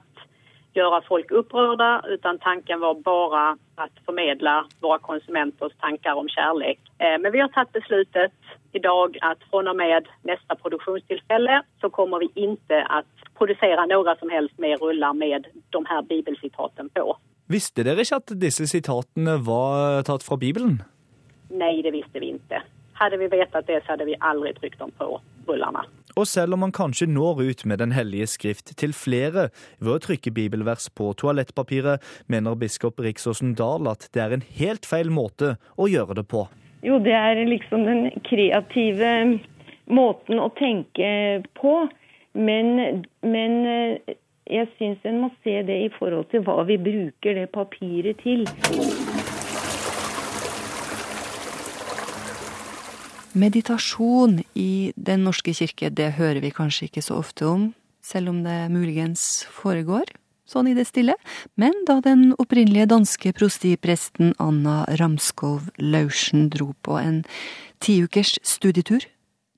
gjøre 0.76 1.00
folk 1.06 1.32
opprørte, 1.34 1.88
utan 2.14 2.38
tanken 2.42 2.80
var 2.82 2.98
bare 3.04 3.44
å 3.80 3.86
formidle 4.06 4.56
våre 4.84 5.00
konsumenters 5.02 5.74
tanker 5.82 6.18
om 6.18 6.28
kjærlighet. 6.30 6.82
Eh, 7.02 7.16
men 7.22 7.32
vi 7.34 7.42
har 7.42 7.50
tatt 7.54 7.72
besluttet 7.74 8.34
i 8.76 8.82
dag 8.82 9.16
at 9.26 9.42
fra 9.50 9.64
og 9.64 9.76
med 9.76 10.08
neste 10.28 10.56
produksjonstilfelle 10.62 11.62
så 11.82 11.90
kommer 11.90 12.22
vi 12.22 12.30
ikke 12.46 12.82
å 12.86 13.02
produsere 13.38 13.88
noe 13.90 14.14
som 14.20 14.30
helst 14.30 14.56
mer 14.62 14.78
ruller 14.82 15.16
med 15.16 15.48
de 15.74 15.84
her 15.90 16.06
bibelsitatene 16.06 16.92
på. 16.94 17.16
Visste 17.50 17.82
dere 17.82 18.04
ikke 18.04 18.20
at 18.20 18.34
disse 18.38 18.68
sitatene 18.70 19.40
var 19.42 20.04
tatt 20.06 20.22
fra 20.22 20.38
Bibelen? 20.38 20.78
Nei, 21.50 21.80
det 21.82 21.90
visste 21.96 22.22
vi 22.22 22.36
ikke. 22.36 22.62
Hadde 23.00 23.18
vi 23.18 23.30
vetet 23.32 23.66
det, 23.66 23.80
så 23.82 23.96
hadde 23.96 24.06
vi 24.06 24.14
aldri 24.20 24.52
trykt 24.54 24.78
dem 24.78 24.92
på 25.00 25.16
rullene. 25.48 25.82
Og 26.16 26.26
selv 26.26 26.56
om 26.56 26.64
man 26.64 26.74
kanskje 26.74 27.08
når 27.10 27.42
ut 27.50 27.64
med 27.66 27.78
Den 27.78 27.92
hellige 27.92 28.26
skrift 28.26 28.72
til 28.76 28.94
flere 28.96 29.48
ved 29.78 29.92
å 29.94 30.00
trykke 30.02 30.32
bibelvers 30.34 30.88
på 30.94 31.12
toalettpapiret, 31.20 32.02
mener 32.26 32.58
biskop 32.58 33.00
Riksåsen 33.00 33.54
Dahl 33.58 33.88
at 33.90 34.08
det 34.14 34.24
er 34.24 34.34
en 34.34 34.46
helt 34.58 34.86
feil 34.86 35.10
måte 35.10 35.56
å 35.76 35.88
gjøre 35.90 36.20
det 36.20 36.26
på. 36.30 36.46
Jo, 36.82 36.98
det 36.98 37.12
er 37.12 37.42
liksom 37.44 37.84
den 37.84 38.08
kreative 38.24 39.38
måten 39.90 40.40
å 40.40 40.48
tenke 40.58 41.42
på. 41.60 41.74
Men, 42.32 43.02
men 43.26 43.56
jeg 44.50 44.68
syns 44.78 45.04
en 45.06 45.20
må 45.24 45.30
se 45.44 45.60
det 45.66 45.78
i 45.86 45.90
forhold 45.98 46.30
til 46.32 46.44
hva 46.46 46.62
vi 46.68 46.78
bruker 46.80 47.36
det 47.38 47.50
papiret 47.54 48.22
til. 48.24 48.46
Meditasjon 53.32 54.40
i 54.58 54.92
Den 54.96 55.22
norske 55.24 55.52
kirke, 55.54 55.90
det 55.90 56.16
hører 56.18 56.40
vi 56.42 56.50
kanskje 56.50 56.88
ikke 56.88 57.02
så 57.04 57.20
ofte 57.22 57.46
om, 57.46 57.68
selv 58.02 58.32
om 58.32 58.40
det 58.42 58.70
muligens 58.72 59.44
foregår 59.54 60.10
sånn 60.50 60.70
i 60.70 60.74
det 60.74 60.88
stille. 60.88 61.14
Men 61.60 61.74
da 61.86 62.00
den 62.02 62.32
opprinnelige 62.42 62.88
danske 62.90 63.32
prostipresten 63.36 64.34
Anna 64.42 64.82
Ramskov 64.98 65.68
Laursen 65.78 66.48
dro 66.50 66.72
på 66.82 66.98
en 66.98 67.22
tiukers 67.78 68.34
studietur 68.42 69.06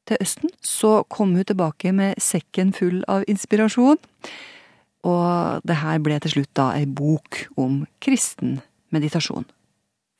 til 0.09 0.21
Østen, 0.21 0.53
så 0.61 1.03
kom 1.09 1.33
hun 1.39 1.47
tilbake 1.49 1.95
med 1.97 2.21
sekken 2.21 2.75
full 2.77 3.01
av 3.09 3.25
inspirasjon. 3.31 4.01
Og 5.09 5.65
det 5.67 5.81
her 5.81 6.03
ble 6.03 6.19
til 6.23 6.37
slutt 6.37 6.53
da 6.59 6.73
ei 6.77 6.85
bok 6.87 7.47
om 7.57 7.87
kristen 8.05 8.61
meditasjon. 8.93 9.49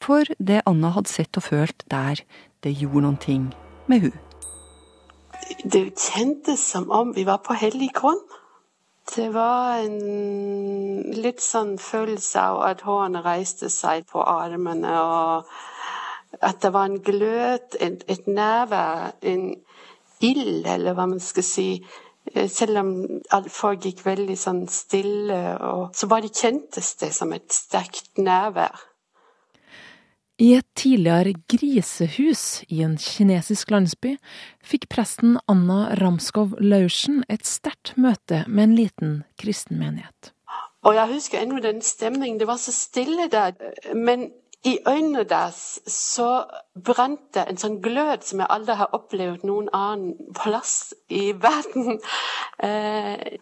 For 0.03 0.27
det 0.43 0.65
Anna 0.67 0.91
hadde 0.97 1.13
sett 1.13 1.39
og 1.39 1.47
følt 1.47 1.85
der, 1.93 2.25
det 2.63 2.73
gjorde 2.79 3.03
noen 3.07 3.17
ting 3.17 3.49
med 3.87 4.01
hun. 4.07 4.15
Det 5.73 5.93
kjentes 5.99 6.63
som 6.73 6.91
om 6.91 7.13
vi 7.17 7.25
var 7.27 7.43
på 7.47 7.57
hellig 7.59 7.91
grunn. 7.95 8.21
Det 9.17 9.33
var 9.35 9.83
en 9.83 11.11
litt 11.19 11.43
sånn 11.43 11.75
følelse 11.83 12.41
av 12.41 12.61
at 12.69 12.85
hårene 12.87 13.23
reiste 13.25 13.69
seg 13.73 14.07
på 14.13 14.23
armene, 14.23 14.93
og 15.03 16.39
at 16.41 16.63
det 16.63 16.71
var 16.73 16.87
en 16.89 17.03
glød, 17.03 17.77
et, 17.81 18.05
et 18.09 18.31
nærvær, 18.31 19.11
en 19.21 19.51
ild, 20.23 20.67
eller 20.67 20.95
hva 20.95 21.09
man 21.11 21.21
skal 21.21 21.47
si. 21.47 21.67
Selv 22.49 22.79
om 22.79 22.93
folk 23.51 23.83
gikk 23.85 24.05
veldig 24.07 24.39
sånn 24.39 24.63
stille, 24.71 25.43
så 25.93 26.09
bare 26.09 26.31
kjentes 26.31 26.95
det 27.03 27.11
som 27.17 27.35
et 27.35 27.51
sterkt 27.53 28.23
nærvær. 28.23 28.87
I 30.43 30.57
et 30.59 30.67
tidligere 30.75 31.37
grisehus 31.53 32.65
i 32.67 32.81
en 32.83 32.97
kinesisk 32.99 33.71
landsby 33.71 34.17
fikk 34.67 34.89
presten 34.91 35.37
Anna 35.51 35.93
Ramskov 36.01 36.57
Laursen 36.59 37.21
et 37.31 37.47
sterkt 37.47 37.93
møte 37.95 38.41
med 38.49 38.65
en 38.65 38.75
liten 38.75 39.13
kristen 39.39 39.79
menighet. 39.79 40.33
Og 40.83 40.97
jeg 40.97 41.13
husker 41.13 41.45
ennå 41.45 41.61
den 41.63 41.79
stemningen. 41.87 42.41
Det 42.41 42.49
var 42.51 42.59
så 42.59 42.75
stille 42.75 43.29
der. 43.31 43.55
Men 43.95 44.33
i 44.67 44.79
øynene 44.83 45.23
deres 45.31 45.79
så 45.87 46.45
brente 46.75 47.47
en 47.47 47.63
sånn 47.63 47.79
glød 47.85 48.27
som 48.27 48.43
jeg 48.43 48.51
aldri 48.51 48.77
har 48.81 48.91
opplevd 48.99 49.47
noen 49.47 49.71
annen 49.71 50.35
plass 50.39 50.91
i 51.07 51.31
verden. 51.39 52.01
Eh, 52.63 53.39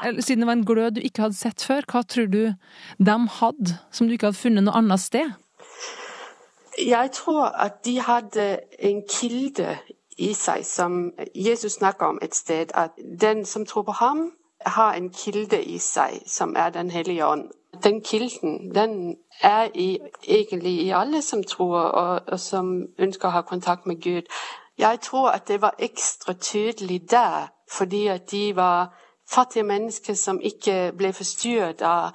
Siden 0.00 0.40
det 0.40 0.48
var 0.48 0.56
en 0.56 0.64
glød 0.64 0.96
du 0.96 1.04
ikke 1.04 1.26
hadde 1.26 1.36
sett 1.36 1.60
før, 1.60 1.84
hva 1.84 2.00
tror 2.08 2.32
du 2.32 2.54
de 2.96 3.20
hadde 3.36 3.76
som 3.92 4.08
du 4.08 4.16
ikke 4.16 4.30
hadde 4.30 4.40
funnet 4.40 4.64
noe 4.64 4.80
annet 4.80 5.04
sted? 5.04 5.36
Jeg 6.78 7.10
tror 7.12 7.44
at 7.44 7.84
de 7.84 8.00
hadde 8.00 8.60
en 8.78 9.02
kilde 9.10 9.78
i 10.18 10.32
seg 10.34 10.64
som 10.66 11.12
Jesus 11.34 11.72
snakker 11.72 12.06
om 12.06 12.18
et 12.22 12.34
sted. 12.34 12.66
At 12.74 12.90
den 13.20 13.44
som 13.44 13.66
tror 13.66 13.82
på 13.82 13.92
ham, 13.92 14.32
har 14.66 14.92
en 14.92 15.10
kilde 15.10 15.62
i 15.64 15.78
seg 15.78 16.22
som 16.26 16.54
er 16.56 16.70
Den 16.70 16.90
hellige 16.90 17.26
ånd. 17.26 17.50
Den 17.82 18.02
kilden 18.02 18.74
den 18.74 19.16
er 19.42 19.68
i, 19.74 19.98
egentlig 20.28 20.82
i 20.82 20.90
alle 20.90 21.22
som 21.22 21.44
tror 21.44 21.78
og, 21.78 22.20
og 22.26 22.40
som 22.40 22.86
ønsker 22.98 23.28
å 23.28 23.30
ha 23.30 23.40
kontakt 23.40 23.86
med 23.86 24.02
Gud. 24.02 24.22
Jeg 24.78 25.00
tror 25.00 25.28
at 25.28 25.48
det 25.48 25.62
var 25.62 25.74
ekstra 25.78 26.32
tydelig 26.32 27.10
der, 27.10 27.48
fordi 27.70 28.06
at 28.06 28.30
de 28.30 28.56
var 28.56 28.96
fattige 29.30 29.64
mennesker 29.64 30.14
som 30.14 30.40
ikke 30.40 30.92
ble 30.98 31.12
forstyrret 31.12 31.82
av 31.82 32.10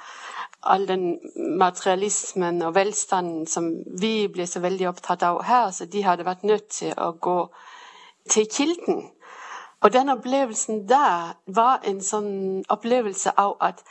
all 0.66 0.88
den 0.88 1.20
materialismen 1.60 2.62
og 2.62 2.76
velstanden 2.76 3.48
som 3.48 3.70
vi 4.02 4.28
blir 4.28 4.46
så 4.50 4.60
veldig 4.60 4.90
opptatt 4.90 5.24
av 5.24 5.44
her. 5.44 5.72
Så 5.72 5.86
de 5.86 6.04
hadde 6.04 6.26
vært 6.26 6.44
nødt 6.44 6.68
til 6.80 6.94
å 6.98 7.12
gå 7.22 7.40
til 8.30 8.48
kilden. 8.52 9.04
Og 9.82 9.94
den 9.94 10.10
opplevelsen 10.10 10.88
der 10.90 11.36
var 11.48 11.82
en 11.86 12.02
sånn 12.02 12.64
opplevelse 12.70 13.36
av 13.38 13.58
at 13.62 13.84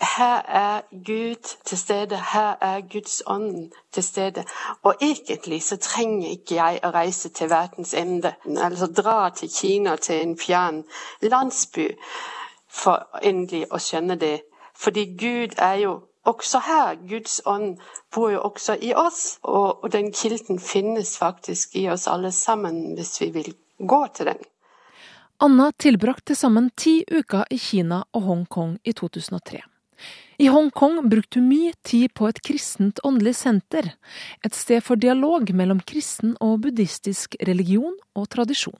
her 0.00 0.42
er 0.46 0.80
Gud 1.06 1.56
til 1.64 1.78
stede, 1.78 2.16
her 2.32 2.54
er 2.60 2.80
Guds 2.80 3.22
ånd 3.26 3.70
til 3.92 4.02
stede. 4.02 4.44
Og 4.82 4.94
egentlig 5.00 5.62
så 5.62 5.76
trenger 5.76 6.28
ikke 6.28 6.54
jeg 6.54 6.80
å 6.84 6.90
reise 6.94 7.28
til 7.28 7.50
verdens 7.50 7.94
ende, 7.94 8.34
altså 8.46 8.86
dra 8.86 9.30
til 9.30 9.50
Kina, 9.50 9.96
til 9.96 10.22
en 10.22 10.38
fjern 10.38 10.84
landsby, 11.22 11.88
for 12.68 13.08
endelig 13.22 13.64
å 13.70 13.80
skjønne 13.82 14.18
det. 14.20 14.36
Fordi 14.78 15.04
Gud 15.18 15.56
er 15.58 15.80
jo 15.82 15.94
også 16.28 16.60
her. 16.66 16.98
Guds 17.08 17.40
ånd 17.46 17.78
bor 18.14 18.30
jo 18.32 18.42
også 18.46 18.76
i 18.82 18.92
oss. 18.94 19.38
Og, 19.42 19.88
den 19.92 20.12
kilden 20.12 20.60
finnes 20.62 21.16
faktisk 21.18 21.76
i 21.76 21.88
oss 21.90 22.06
alle 22.08 22.32
sammen, 22.32 22.94
hvis 22.94 23.20
vi 23.20 23.32
vil 23.34 23.54
gå 23.78 24.04
til 24.14 24.32
den. 24.32 24.44
Anna 25.40 25.70
tilbrakte 25.78 26.32
til 26.32 26.40
sammen 26.40 26.70
ti 26.76 27.00
uker 27.06 27.46
i 27.50 27.58
Kina 27.62 28.02
og 28.12 28.24
Hongkong 28.26 28.78
i 28.84 28.92
2003. 28.92 29.60
I 30.38 30.46
Hongkong 30.50 31.00
brukte 31.10 31.40
hun 31.40 31.48
mye 31.50 31.74
tid 31.86 32.12
på 32.14 32.28
et 32.30 32.40
kristent 32.46 33.00
åndelig 33.06 33.34
senter, 33.38 33.92
et 34.46 34.54
sted 34.54 34.82
for 34.86 34.98
dialog 34.98 35.50
mellom 35.54 35.80
kristen 35.82 36.36
og 36.42 36.60
buddhistisk 36.62 37.34
religion 37.46 37.94
og 38.14 38.28
tradisjon, 38.34 38.78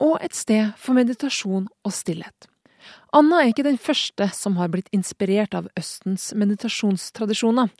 og 0.00 0.18
et 0.20 0.36
sted 0.36 0.72
for 0.76 0.96
meditasjon 0.96 1.68
og 1.84 1.96
stillhet. 1.96 2.48
Anna 3.16 3.40
er 3.42 3.50
ikke 3.50 3.66
den 3.66 3.80
første 3.80 4.28
som 4.36 4.56
har 4.60 4.70
blitt 4.70 4.90
inspirert 4.94 5.54
av 5.58 5.66
Østens 5.78 6.28
meditasjonstradisjoner. 6.38 7.72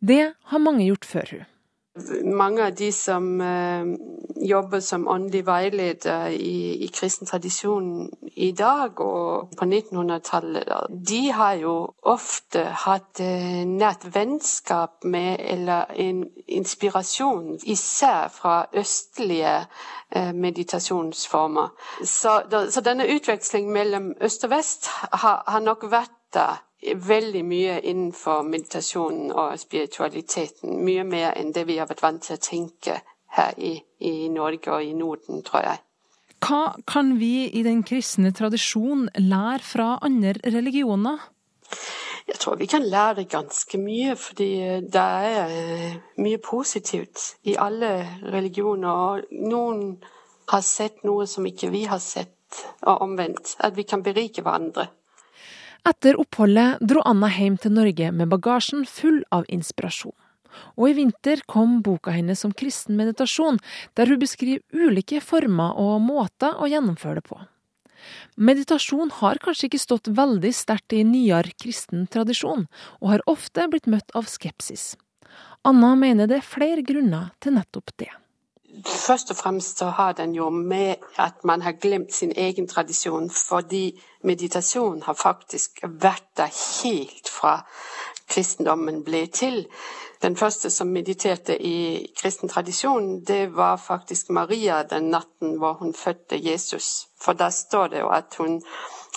Det 0.00 0.32
har 0.32 0.64
mange 0.64 0.86
gjort 0.86 1.04
før 1.04 1.32
hun. 1.34 1.46
Mange 2.24 2.66
av 2.66 2.74
de 2.78 2.92
som 2.92 3.40
uh, 3.40 3.86
jobber 4.48 4.80
som 4.80 5.08
åndelig 5.08 5.46
veileder 5.46 6.28
i, 6.28 6.84
i 6.84 6.88
kristen 6.94 7.26
tradisjon 7.26 8.08
i 8.36 8.52
dag 8.52 9.00
og 9.00 9.54
på 9.58 9.66
1900-tallet, 9.66 10.70
de 10.90 11.22
har 11.34 11.58
jo 11.62 11.74
ofte 12.02 12.64
hatt 12.84 13.22
uh, 13.24 13.64
nært 13.66 14.06
vennskap 14.14 15.04
med 15.04 15.40
eller 15.40 15.90
en 15.96 16.24
inspirasjon, 16.46 17.58
især 17.66 18.28
fra 18.34 18.60
østlige 18.76 19.56
uh, 20.16 20.32
meditasjonsformer. 20.34 21.74
Så, 22.04 22.40
så, 22.70 22.84
denne 22.84 23.08
utvekslingen 23.16 23.72
mellom 23.74 24.12
øst 24.20 24.44
og 24.44 24.54
vest 24.54 24.90
har, 25.12 25.42
har 25.46 25.60
nok 25.64 25.90
vært 25.90 26.14
der 26.34 26.67
veldig 26.82 27.42
mye 27.44 27.80
innenfor 27.80 28.42
meditasjonen 28.46 29.32
og 29.32 29.58
spiritualiteten. 29.58 30.78
Mye 30.84 31.04
mer 31.04 31.34
enn 31.36 31.52
det 31.54 31.66
vi 31.66 31.78
har 31.78 31.88
vært 31.90 32.04
vant 32.04 32.22
til 32.22 32.38
å 32.38 32.42
tenke 32.42 33.00
her 33.38 33.58
i, 33.58 33.74
i 34.00 34.28
Norge 34.32 34.72
og 34.72 34.84
i 34.84 34.94
Norden, 34.96 35.42
tror 35.46 35.66
jeg. 35.66 35.82
Hva 36.38 36.76
kan 36.86 37.16
vi 37.18 37.48
i 37.50 37.64
den 37.66 37.82
kristne 37.82 38.30
tradisjon 38.32 39.08
lære 39.18 39.64
fra 39.66 39.88
andre 40.06 40.36
religioner? 40.46 41.18
Jeg 42.28 42.38
tror 42.38 42.58
vi 42.60 42.68
kan 42.70 42.84
lære 42.84 43.24
ganske 43.24 43.78
mye, 43.80 44.14
fordi 44.16 44.52
det 44.84 45.02
er 45.02 45.48
eh, 45.48 45.96
mye 46.20 46.38
positivt 46.38 47.24
i 47.48 47.56
alle 47.58 47.90
religioner. 48.22 48.88
Og 48.88 49.48
noen 49.50 49.96
har 50.52 50.62
sett 50.62 51.02
noe 51.08 51.26
som 51.26 51.46
ikke 51.48 51.72
vi 51.72 51.86
har 51.88 52.00
sett, 52.04 52.62
og 52.86 53.02
omvendt. 53.02 53.56
At 53.64 53.76
vi 53.76 53.82
kan 53.88 54.04
berike 54.04 54.44
hverandre. 54.44 54.86
Etter 55.86 56.18
oppholdet 56.20 56.80
dro 56.80 57.02
Anna 57.06 57.28
hjem 57.32 57.58
til 57.60 57.74
Norge 57.76 58.10
med 58.12 58.30
bagasjen 58.32 58.86
full 58.88 59.22
av 59.34 59.46
inspirasjon. 59.52 60.16
Og 60.80 60.90
i 60.90 60.96
vinter 60.96 61.42
kom 61.46 61.78
boka 61.84 62.10
hennes 62.14 62.42
om 62.46 62.54
kristen 62.56 62.96
meditasjon, 62.98 63.60
der 63.94 64.10
hun 64.10 64.20
beskriver 64.22 64.64
ulike 64.72 65.20
former 65.22 65.76
og 65.78 66.00
måter 66.02 66.56
å 66.56 66.68
gjennomføre 66.70 67.20
det 67.20 67.28
på. 67.28 67.38
Meditasjon 68.38 69.10
har 69.18 69.40
kanskje 69.42 69.68
ikke 69.68 69.82
stått 69.82 70.10
veldig 70.14 70.52
sterkt 70.54 70.94
i 70.94 71.02
nyere 71.06 71.52
kristen 71.60 72.06
tradisjon, 72.10 72.66
og 73.02 73.12
har 73.12 73.26
ofte 73.30 73.66
blitt 73.70 73.90
møtt 73.90 74.14
av 74.18 74.30
skepsis. 74.30 74.94
Anna 75.66 75.94
mener 75.98 76.30
det 76.30 76.40
er 76.40 76.46
flere 76.46 76.84
grunner 76.86 77.32
til 77.42 77.58
nettopp 77.58 77.92
det. 78.00 78.10
Først 78.86 79.30
og 79.30 79.36
fremst 79.36 79.78
så 79.78 79.84
har 79.84 80.12
den 80.12 80.34
jo 80.34 80.50
med 80.50 80.94
at 81.16 81.44
man 81.44 81.62
har 81.62 81.72
glemt 81.72 82.14
sin 82.14 82.32
egen 82.36 82.68
tradisjon, 82.68 83.30
fordi 83.30 84.00
meditasjon 84.22 85.02
har 85.02 85.12
faktisk 85.12 85.80
vært 85.82 86.26
der 86.36 86.52
helt 86.82 87.28
fra 87.28 87.62
kristendommen 88.28 89.04
ble 89.04 89.26
til. 89.26 89.66
Den 90.22 90.36
første 90.36 90.70
som 90.70 90.86
mediterte 90.86 91.56
i 91.62 92.06
kristen 92.20 92.48
tradisjon, 92.48 93.24
det 93.24 93.56
var 93.56 93.76
faktisk 93.76 94.30
Maria 94.30 94.82
den 94.82 95.10
natten 95.10 95.56
hvor 95.58 95.72
hun 95.72 95.94
fødte 95.94 96.50
Jesus. 96.50 97.08
For 97.20 97.32
da 97.32 97.50
står 97.50 97.86
det 97.86 98.00
jo 98.00 98.08
at 98.08 98.34
hun, 98.38 98.62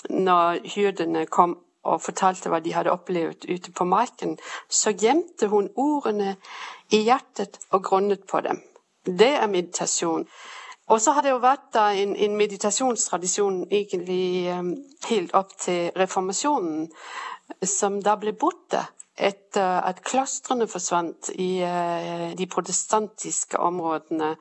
når 0.10 0.60
hyrdene 0.76 1.26
kom 1.26 1.58
og 1.84 2.02
fortalte 2.02 2.50
hva 2.50 2.60
de 2.60 2.74
hadde 2.74 2.92
opplevd 2.94 3.50
ute 3.50 3.72
på 3.72 3.84
marken, 3.84 4.38
så 4.70 4.94
gjemte 4.94 5.48
hun 5.48 5.70
ordene 5.76 6.36
i 6.92 7.04
hjertet 7.04 7.60
og 7.72 7.84
grunnet 7.84 8.28
på 8.30 8.42
dem. 8.42 8.62
Det 9.06 9.34
er 9.36 9.48
meditasjon. 9.48 10.28
Og 10.88 11.02
så 11.02 11.12
har 11.12 11.24
det 11.24 11.32
jo 11.32 11.42
vært 11.42 11.78
en, 11.80 12.16
en 12.16 12.38
meditasjonstradisjon 12.38 13.64
egentlig 13.72 14.52
um, 14.52 14.74
helt 15.08 15.36
opp 15.38 15.54
til 15.58 15.92
reformasjonen, 15.98 16.90
som 17.64 18.02
da 18.04 18.18
ble 18.20 18.34
borte 18.38 18.84
etter 19.18 19.82
at 19.88 20.02
klostrene 20.04 20.68
forsvant 20.68 21.32
i 21.40 21.52
uh, 21.64 22.32
de 22.38 22.48
protestantiske 22.52 23.60
områdene. 23.60 24.36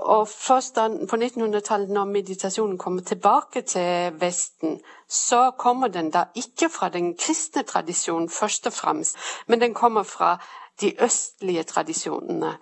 Og 0.00 0.28
først 0.28 0.80
da, 0.80 0.86
på 0.88 1.16
1900-tallet, 1.16 1.92
når 1.92 2.08
meditasjonen 2.08 2.78
kommer 2.78 3.04
tilbake 3.04 3.62
til 3.62 4.16
Vesten, 4.20 4.80
så 5.08 5.50
kommer 5.58 5.92
den 5.92 6.10
da 6.10 6.24
ikke 6.34 6.70
fra 6.72 6.88
den 6.88 7.12
kristne 7.20 7.62
tradisjonen 7.68 8.30
først 8.32 8.66
og 8.66 8.72
fremst, 8.72 9.16
men 9.46 9.60
den 9.60 9.74
kommer 9.74 10.02
fra 10.02 10.38
de 10.80 10.94
østlige 11.04 11.62
tradisjonene. 11.62 12.56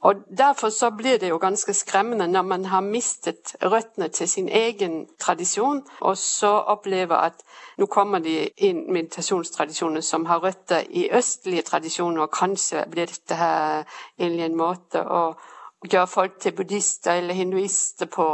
Og 0.00 0.14
Derfor 0.38 0.68
så 0.68 0.90
blir 0.90 1.18
det 1.18 1.28
jo 1.28 1.38
ganske 1.38 1.74
skremmende 1.74 2.26
når 2.28 2.42
man 2.42 2.64
har 2.64 2.80
mistet 2.80 3.56
røttene 3.62 4.08
til 4.08 4.28
sin 4.28 4.48
egen 4.48 5.06
tradisjon, 5.20 5.82
og 6.00 6.18
så 6.18 6.52
opplever 6.74 7.16
at 7.16 7.42
nå 7.78 7.86
kommer 7.86 8.18
de 8.18 8.48
inn 8.56 8.84
meditasjonstradisjoner 8.92 10.00
som 10.00 10.26
har 10.26 10.42
røtter 10.44 10.84
i 10.90 11.08
østlige 11.12 11.62
tradisjoner, 11.62 12.22
og 12.22 12.30
kanskje 12.30 12.84
blir 12.90 13.06
dette 13.06 13.34
her 13.34 13.84
egentlig 14.18 14.44
en 14.44 14.56
måte 14.56 15.02
å 15.02 15.24
gjøre 15.90 16.06
folk 16.06 16.38
til 16.40 16.52
buddhister 16.52 17.12
eller 17.12 17.34
hinduister 17.34 18.06
på 18.06 18.26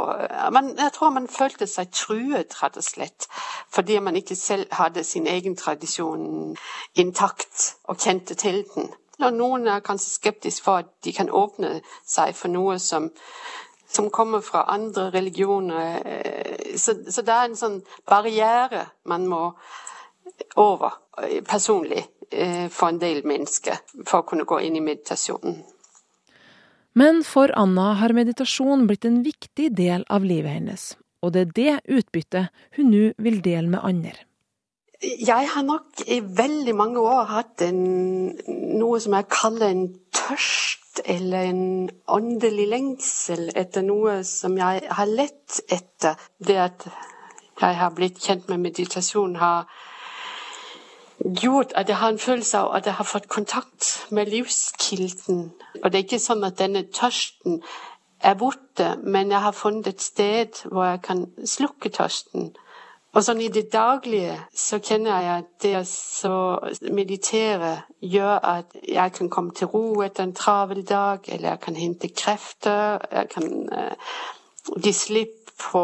men 0.51 0.77
Jeg 0.77 0.91
tror 0.93 1.09
man 1.09 1.27
følte 1.27 1.67
seg 1.67 1.91
truet, 1.93 2.63
rett 2.63 2.77
og 2.77 2.83
slett, 2.83 3.27
fordi 3.73 3.99
man 3.99 4.15
ikke 4.15 4.35
selv 4.35 4.67
hadde 4.71 5.03
sin 5.03 5.27
egen 5.27 5.55
tradisjon 5.55 6.55
intakt 6.95 7.75
og 7.83 7.97
kjente 7.97 8.35
til 8.35 8.65
den. 8.75 8.93
Og 9.19 9.35
noen 9.35 9.67
er 9.67 9.83
kanskje 9.83 10.13
skeptiske 10.15 10.63
for 10.63 10.83
at 10.83 10.91
de 11.03 11.13
kan 11.15 11.31
åpne 11.31 11.79
seg 12.07 12.35
for 12.37 12.51
noe 12.51 12.77
som, 12.79 13.09
som 13.89 14.07
kommer 14.13 14.43
fra 14.45 14.63
andre 14.71 15.09
religioner. 15.15 15.99
Så, 16.75 16.95
så, 17.09 17.25
det 17.25 17.35
er 17.35 17.49
en 17.49 17.59
sånn 17.59 17.81
barriere 18.07 18.85
man 19.09 19.27
må 19.27 19.49
over 20.55 20.95
personlig 21.47 22.05
eh, 22.31 22.69
for 22.71 22.93
en 22.93 23.01
del 23.01 23.25
mennesker 23.27 23.81
for 24.05 24.21
å 24.21 24.29
kunne 24.29 24.47
gå 24.47 24.61
inn 24.63 24.79
i 24.79 24.85
meditasjonen. 24.85 25.59
Men 26.99 27.21
for 27.27 27.51
Anna 27.59 27.93
har 27.99 28.15
meditasjon 28.15 28.87
blitt 28.87 29.05
en 29.05 29.21
viktig 29.23 29.69
del 29.77 30.07
av 30.09 30.25
livet 30.25 30.57
hennes, 30.57 30.87
og 31.23 31.35
det 31.35 31.41
er 31.41 31.53
det 31.59 31.99
utbyttet 31.99 32.65
hun 32.77 32.91
nå 32.91 33.03
vil 33.21 33.43
dele 33.45 33.67
med 33.69 33.83
andre. 33.83 34.15
Jeg 35.01 35.49
har 35.53 35.61
nok 35.63 36.01
i 36.07 36.19
veldig 36.37 36.75
mange 36.75 36.99
år 36.99 37.23
hatt 37.29 37.61
en, 37.63 37.77
noe 38.79 38.99
som 38.99 39.13
jeg 39.15 39.29
kaller 39.31 39.71
en 39.71 39.85
tørst 40.11 40.99
eller 41.05 41.45
en 41.53 41.61
åndelig 42.11 42.65
lengsel 42.67 43.45
etter 43.55 43.85
noe 43.87 44.17
som 44.27 44.57
jeg 44.59 44.83
har 44.91 45.07
lett 45.07 45.61
etter. 45.71 46.19
Det 46.43 46.59
at 46.59 46.89
jeg 47.61 47.79
har 47.79 47.95
blitt 47.95 48.19
kjent 48.19 48.51
med 48.51 48.59
meditasjon, 48.65 49.39
har 49.39 49.71
gjort 51.23 51.71
at 51.79 51.87
jeg 51.87 51.97
har 52.03 52.11
en 52.11 52.19
følelse 52.19 52.59
av 52.59 52.75
at 52.75 52.91
jeg 52.91 52.99
har 52.99 53.07
fått 53.07 53.31
kontakt 53.31 54.07
med 54.11 54.27
livskilden. 54.35 55.53
Og 55.79 55.91
det 55.91 55.95
er 55.95 56.07
ikke 56.09 56.19
sånn 56.19 56.43
at 56.43 56.59
denne 56.59 56.83
tørsten 56.91 57.61
er 58.19 58.35
borte, 58.35 58.97
men 59.03 59.31
jeg 59.31 59.47
har 59.47 59.55
funnet 59.55 59.87
et 59.87 60.03
sted 60.03 60.65
hvor 60.67 60.91
jeg 60.91 61.01
kan 61.07 61.29
slukke 61.47 61.91
tørsten. 61.95 62.51
Og 63.09 63.23
sånn 63.25 63.39
i 63.41 63.49
det 63.49 63.71
daglige 63.73 64.35
så 64.53 64.77
kjenner 64.85 65.23
jeg 65.23 65.29
at 65.33 65.47
det 65.63 66.29
å 66.29 66.91
meditere 66.93 67.71
gjør 68.05 68.35
at 68.51 68.75
jeg 68.85 69.15
kan 69.15 69.31
komme 69.33 69.55
til 69.57 69.71
ro 69.71 70.03
etter 70.05 70.27
en 70.27 70.35
travel 70.37 70.83
dag, 70.85 71.25
eller 71.25 71.55
jeg 71.55 71.61
kan 71.63 71.79
hente 71.79 72.11
krefter. 72.13 73.01
Jeg 73.09 73.31
kan 73.33 73.49
uh, 73.73 74.13
gi 74.77 74.93
slipp 74.93 75.55
på 75.59 75.81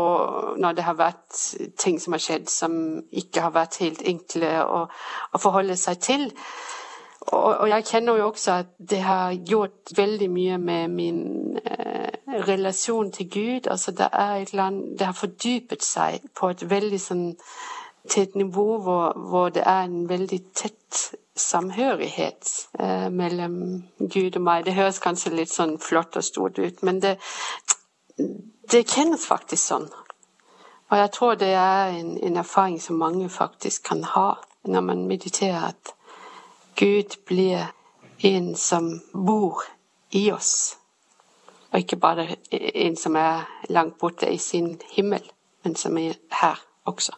når 0.62 0.78
det 0.78 0.86
har 0.86 1.00
vært 1.00 1.42
ting 1.82 1.98
som 2.00 2.16
har 2.16 2.24
skjedd 2.24 2.46
som 2.52 2.78
ikke 3.12 3.44
har 3.44 3.56
vært 3.58 3.82
helt 3.82 4.06
enkle 4.06 4.52
å, 4.64 4.86
å 5.34 5.42
forholde 5.42 5.76
seg 5.82 6.00
til. 6.06 6.30
Og, 7.26 7.50
og, 7.50 7.66
jeg 7.72 7.88
kjenner 7.90 8.22
jo 8.22 8.30
også 8.30 8.60
at 8.62 8.76
det 8.78 9.02
har 9.02 9.34
gjort 9.50 9.96
veldig 9.98 10.30
mye 10.30 10.60
med 10.62 10.94
min 10.94 11.24
uh, 11.58 12.15
relasjon 12.48 13.12
til 13.12 13.30
Gud. 13.32 13.68
Altså 13.72 13.92
det 13.92 14.10
er 14.12 14.36
et 14.36 14.52
eller 14.52 14.64
annet 14.64 15.00
Det 15.00 15.06
har 15.06 15.14
fordypet 15.14 15.84
seg 15.84 16.20
på 16.36 16.50
et 16.50 16.70
veldig 16.70 17.00
sånn 17.02 17.26
til 18.10 18.24
et 18.24 18.36
nivå 18.36 18.78
hvor, 18.82 19.14
hvor, 19.18 19.50
det 19.50 19.64
er 19.66 19.84
en 19.84 20.10
veldig 20.10 20.40
tett 20.54 21.00
samhørighet 21.36 22.52
eh, 22.80 23.10
mellom 23.10 23.84
Gud 24.00 24.36
og 24.36 24.42
meg. 24.42 24.66
Det 24.66 24.76
høres 24.78 25.02
kanskje 25.02 25.34
litt 25.34 25.52
sånn 25.52 25.78
flott 25.82 26.18
og 26.18 26.24
stort 26.24 26.60
ut, 26.60 26.84
men 26.86 27.02
det, 27.02 27.16
det 28.72 28.86
kjennes 28.86 29.26
faktisk 29.26 29.64
sånn. 29.64 29.90
Og 30.92 30.98
jeg 30.98 31.12
tror 31.18 31.40
det 31.42 31.54
er 31.58 31.98
en, 31.98 32.14
en 32.22 32.38
erfaring 32.38 32.78
som 32.82 33.02
mange 33.02 33.30
faktisk 33.30 33.90
kan 33.90 34.04
ha 34.14 34.36
når 34.66 34.82
man 34.82 35.08
mediterer, 35.10 35.74
at 35.74 35.94
Gud 36.78 37.18
blir 37.26 37.72
en 38.24 38.56
som 38.56 39.02
bor 39.14 39.62
i 40.12 40.32
oss. 40.32 40.78
Og 41.76 41.82
ikke 41.84 42.00
bare 42.00 42.24
en 42.48 42.96
som 42.96 43.18
er 43.20 43.44
langt 43.68 43.98
borte 44.00 44.30
i 44.32 44.38
sin 44.40 44.78
himmel, 44.96 45.24
men 45.66 45.76
som 45.76 45.98
er 46.00 46.16
her 46.40 46.62
også. 46.88 47.12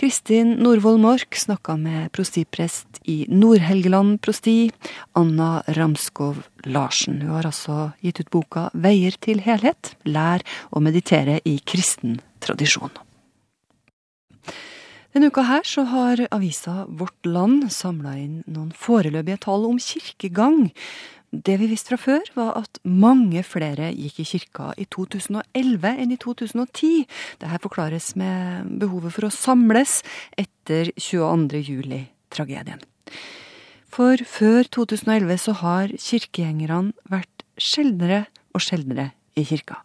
Kristin 0.00 0.54
Norvoll 0.64 0.96
Mork 0.96 1.36
snakka 1.36 1.74
med 1.76 2.08
prostiprest 2.16 3.02
i 3.04 3.26
Nord-Helgeland 3.28 4.22
prosti, 4.24 4.70
Anna 5.12 5.60
Ramskov 5.76 6.40
Larsen. 6.64 7.20
Hun 7.20 7.36
har 7.36 7.50
altså 7.50 7.90
gitt 8.00 8.22
ut 8.24 8.32
boka 8.32 8.70
'Veier 8.72 9.20
til 9.20 9.44
helhet 9.44 9.92
lær 10.08 10.40
å 10.72 10.80
meditere 10.80 11.42
i 11.44 11.58
kristen 11.60 12.22
tradisjon'. 12.40 13.09
Denne 15.10 15.30
uka 15.32 15.42
her 15.42 15.64
så 15.66 15.82
har 15.90 16.20
avisa 16.30 16.84
Vårt 16.86 17.26
Land 17.26 17.70
samla 17.74 18.12
inn 18.20 18.42
noen 18.46 18.70
foreløpige 18.76 19.40
tall 19.42 19.66
om 19.66 19.80
kirkegang 19.82 20.70
det 21.30 21.60
vi 21.60 21.68
visste 21.70 21.94
fra 21.94 21.98
før, 22.02 22.30
var 22.34 22.56
at 22.58 22.80
mange 22.82 23.42
flere 23.46 23.92
gikk 23.94 24.16
i 24.18 24.26
kirka 24.26 24.72
i 24.74 24.86
2011 24.90 25.92
enn 26.02 26.10
i 26.10 26.18
2010. 26.18 27.04
Dette 27.38 27.60
forklares 27.62 28.16
med 28.18 28.72
behovet 28.82 29.14
for 29.14 29.28
å 29.28 29.34
samles 29.34 30.00
etter 30.34 30.90
22. 30.98 31.60
juli-tragedien. 31.68 32.82
For 33.90 34.18
før 34.26 34.66
2011 34.74 35.38
så 35.44 35.54
har 35.62 35.94
kirkegjengerne 35.94 36.94
vært 37.10 37.46
sjeldnere 37.60 38.24
og 38.50 38.66
sjeldnere 38.66 39.12
i 39.38 39.46
kirka. 39.46 39.78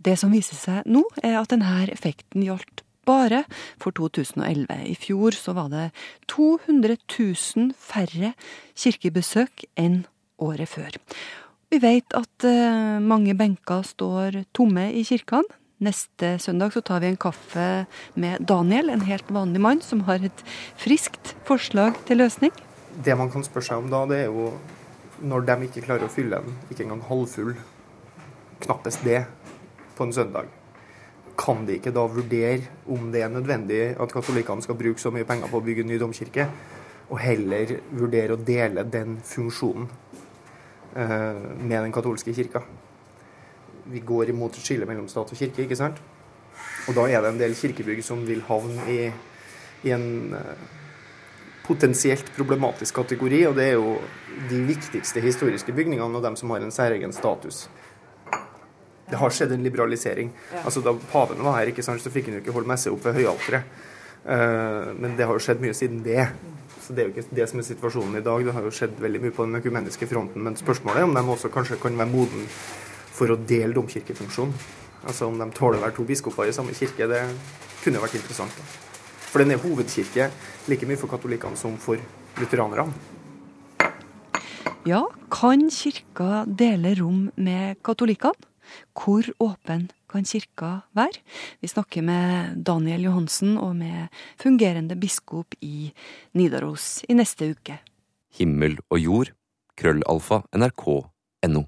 Det 0.00 0.16
som 0.18 0.32
viser 0.32 0.56
seg 0.56 0.88
nå, 0.88 1.04
er 1.20 1.36
at 1.40 1.52
denne 1.52 1.84
effekten 1.92 2.48
gjaldt 2.48 2.80
bare 3.08 3.44
for 3.82 3.94
2011. 3.96 4.66
I 4.92 4.96
fjor 4.98 5.36
så 5.36 5.54
var 5.56 5.70
det 5.72 5.90
200 6.32 6.96
000 7.18 7.72
færre 7.78 8.34
kirkebesøk 8.78 9.66
enn 9.78 10.04
året 10.42 10.70
før. 10.70 10.98
Vi 11.72 11.80
vet 11.80 12.12
at 12.16 12.44
eh, 12.44 13.00
mange 13.00 13.34
benker 13.38 13.84
står 13.86 14.42
tomme 14.52 14.90
i 14.92 15.04
kirkene. 15.08 15.48
Neste 15.82 16.36
søndag 16.38 16.74
så 16.76 16.82
tar 16.84 17.00
vi 17.02 17.08
en 17.10 17.18
kaffe 17.18 17.86
med 18.14 18.44
Daniel, 18.46 18.92
en 18.92 19.02
helt 19.08 19.30
vanlig 19.34 19.62
mann 19.64 19.80
som 19.82 20.04
har 20.06 20.22
et 20.22 20.44
friskt 20.78 21.32
forslag 21.48 21.96
til 22.06 22.22
løsning. 22.22 22.52
Det 23.02 23.16
man 23.18 23.32
kan 23.32 23.42
spørre 23.42 23.66
seg 23.66 23.82
om 23.82 23.90
da, 23.90 24.04
det 24.06 24.20
er 24.22 24.30
jo 24.30 24.52
når 25.26 25.46
de 25.48 25.56
ikke 25.66 25.84
klarer 25.86 26.06
å 26.06 26.12
fylle 26.12 26.38
en 26.38 26.54
ikke 26.70 26.84
engang 26.84 27.02
halvfull, 27.08 27.54
knappest 28.62 29.02
det, 29.06 29.24
på 29.96 30.06
en 30.06 30.14
søndag. 30.14 30.50
Kan 31.38 31.66
de 31.66 31.78
ikke 31.78 31.94
da 31.94 32.04
vurdere 32.06 32.84
om 32.92 33.10
det 33.12 33.22
er 33.24 33.32
nødvendig 33.32 33.82
at 34.00 34.12
katolikkene 34.12 34.62
skal 34.62 34.78
bruke 34.78 35.00
så 35.00 35.10
mye 35.14 35.26
penger 35.28 35.50
på 35.50 35.58
å 35.60 35.64
bygge 35.64 35.86
en 35.86 35.92
ny 35.94 35.98
domkirke, 36.00 36.48
og 37.12 37.20
heller 37.20 37.78
vurdere 37.90 38.36
å 38.36 38.40
dele 38.40 38.84
den 38.88 39.18
funksjonen 39.26 39.88
Eh, 40.96 41.34
med 41.58 41.82
den 41.82 41.92
katolske 41.92 42.34
kirka. 42.34 42.60
Vi 43.84 44.00
går 44.00 44.28
imot 44.28 44.56
et 44.56 44.64
skille 44.64 44.84
mellom 44.86 45.06
stat 45.08 45.30
og 45.32 45.38
kirke, 45.38 45.64
ikke 45.64 45.78
sant? 45.78 46.02
Og 46.88 46.92
da 46.98 47.06
er 47.08 47.22
det 47.24 47.30
en 47.32 47.40
del 47.40 47.54
kirkebygg 47.56 48.02
som 48.04 48.20
vil 48.28 48.42
havne 48.44 48.84
i, 48.92 48.98
i 49.88 49.94
en 49.94 50.34
eh, 50.36 50.66
potensielt 51.64 52.28
problematisk 52.36 52.98
kategori, 53.00 53.40
og 53.48 53.56
det 53.56 53.70
er 53.70 53.78
jo 53.78 53.94
de 54.50 54.60
viktigste 54.68 55.22
historiske 55.24 55.72
bygningene 55.72 56.20
og 56.20 56.26
dem 56.26 56.36
som 56.36 56.52
har 56.52 56.60
en 56.60 56.74
særegen 56.74 57.16
status. 57.16 57.70
Det 59.12 59.20
har 59.20 59.34
skjedd 59.34 59.52
en 59.52 59.64
liberalisering. 59.66 60.30
Altså 60.64 60.80
Da 60.84 60.94
paven 61.12 61.42
var 61.44 61.58
her, 61.58 61.70
ikke 61.72 61.84
sant, 61.84 62.00
så 62.00 62.12
fikk 62.12 62.30
han 62.30 62.38
jo 62.38 62.42
ikke 62.44 62.54
holde 62.56 62.70
messe 62.70 62.92
opp 62.92 63.04
ved 63.04 63.18
høyalteret. 63.20 63.80
Uh, 64.22 64.92
men 64.96 65.16
det 65.18 65.26
har 65.26 65.36
jo 65.36 65.42
skjedd 65.42 65.60
mye 65.60 65.76
siden 65.76 66.00
det. 66.06 66.24
Så 66.80 66.94
Det 66.96 67.02
er 67.02 67.10
jo 67.10 67.14
ikke 67.14 67.36
det 67.36 67.48
som 67.50 67.60
er 67.60 67.66
situasjonen 67.68 68.16
i 68.18 68.24
dag. 68.24 68.46
Det 68.46 68.54
har 68.56 68.64
jo 68.64 68.72
skjedd 68.72 68.96
veldig 69.02 69.20
mye 69.26 69.34
på 69.36 69.44
den 69.44 69.60
økumeniske 69.60 70.08
fronten. 70.08 70.42
Men 70.42 70.56
spørsmålet 70.56 71.02
er 71.02 71.10
om 71.10 71.14
de 71.18 71.24
også 71.34 71.52
kanskje 71.52 71.80
kan 71.82 71.98
være 71.98 72.10
moden 72.10 72.48
for 73.12 73.30
å 73.30 73.36
dele 73.36 73.76
domkirkefunksjonen. 73.76 74.54
Altså 75.02 75.28
om 75.28 75.36
de 75.38 75.48
tåler 75.52 75.80
å 75.80 75.84
være 75.84 75.96
to 75.98 76.06
biskoper 76.08 76.48
i 76.48 76.54
samme 76.56 76.74
kirke. 76.78 77.10
Det 77.10 77.22
kunne 77.82 78.02
vært 78.02 78.16
interessant. 78.18 78.64
For 79.28 79.42
den 79.42 79.54
er 79.54 79.62
hovedkirke 79.62 80.30
like 80.70 80.88
mye 80.88 81.00
for 81.00 81.10
katolikkene 81.10 81.58
som 81.58 81.76
for 81.80 82.00
lutheranerne. 82.40 82.88
Ja, 84.86 85.04
kan 85.30 85.68
kirka 85.70 86.42
dele 86.46 86.96
rom 86.98 87.28
med 87.36 87.78
katolikkene? 87.86 88.51
Hvor 88.96 89.26
åpen 89.42 89.88
kan 90.12 90.26
kirka 90.28 90.82
være? 90.96 91.22
Vi 91.60 91.70
snakker 91.70 92.04
med 92.04 92.62
Daniel 92.66 93.08
Johansen 93.08 93.56
og 93.58 93.76
med 93.76 94.12
fungerende 94.40 94.96
biskop 95.00 95.56
i 95.60 95.92
Nidaros 96.34 97.02
i 97.08 97.16
neste 97.16 97.52
uke. 97.54 97.80
Himmel 98.38 98.78
og 98.90 99.00
jord, 99.00 99.32
krøllalfa, 99.76 100.42
nrk.no. 100.56 101.66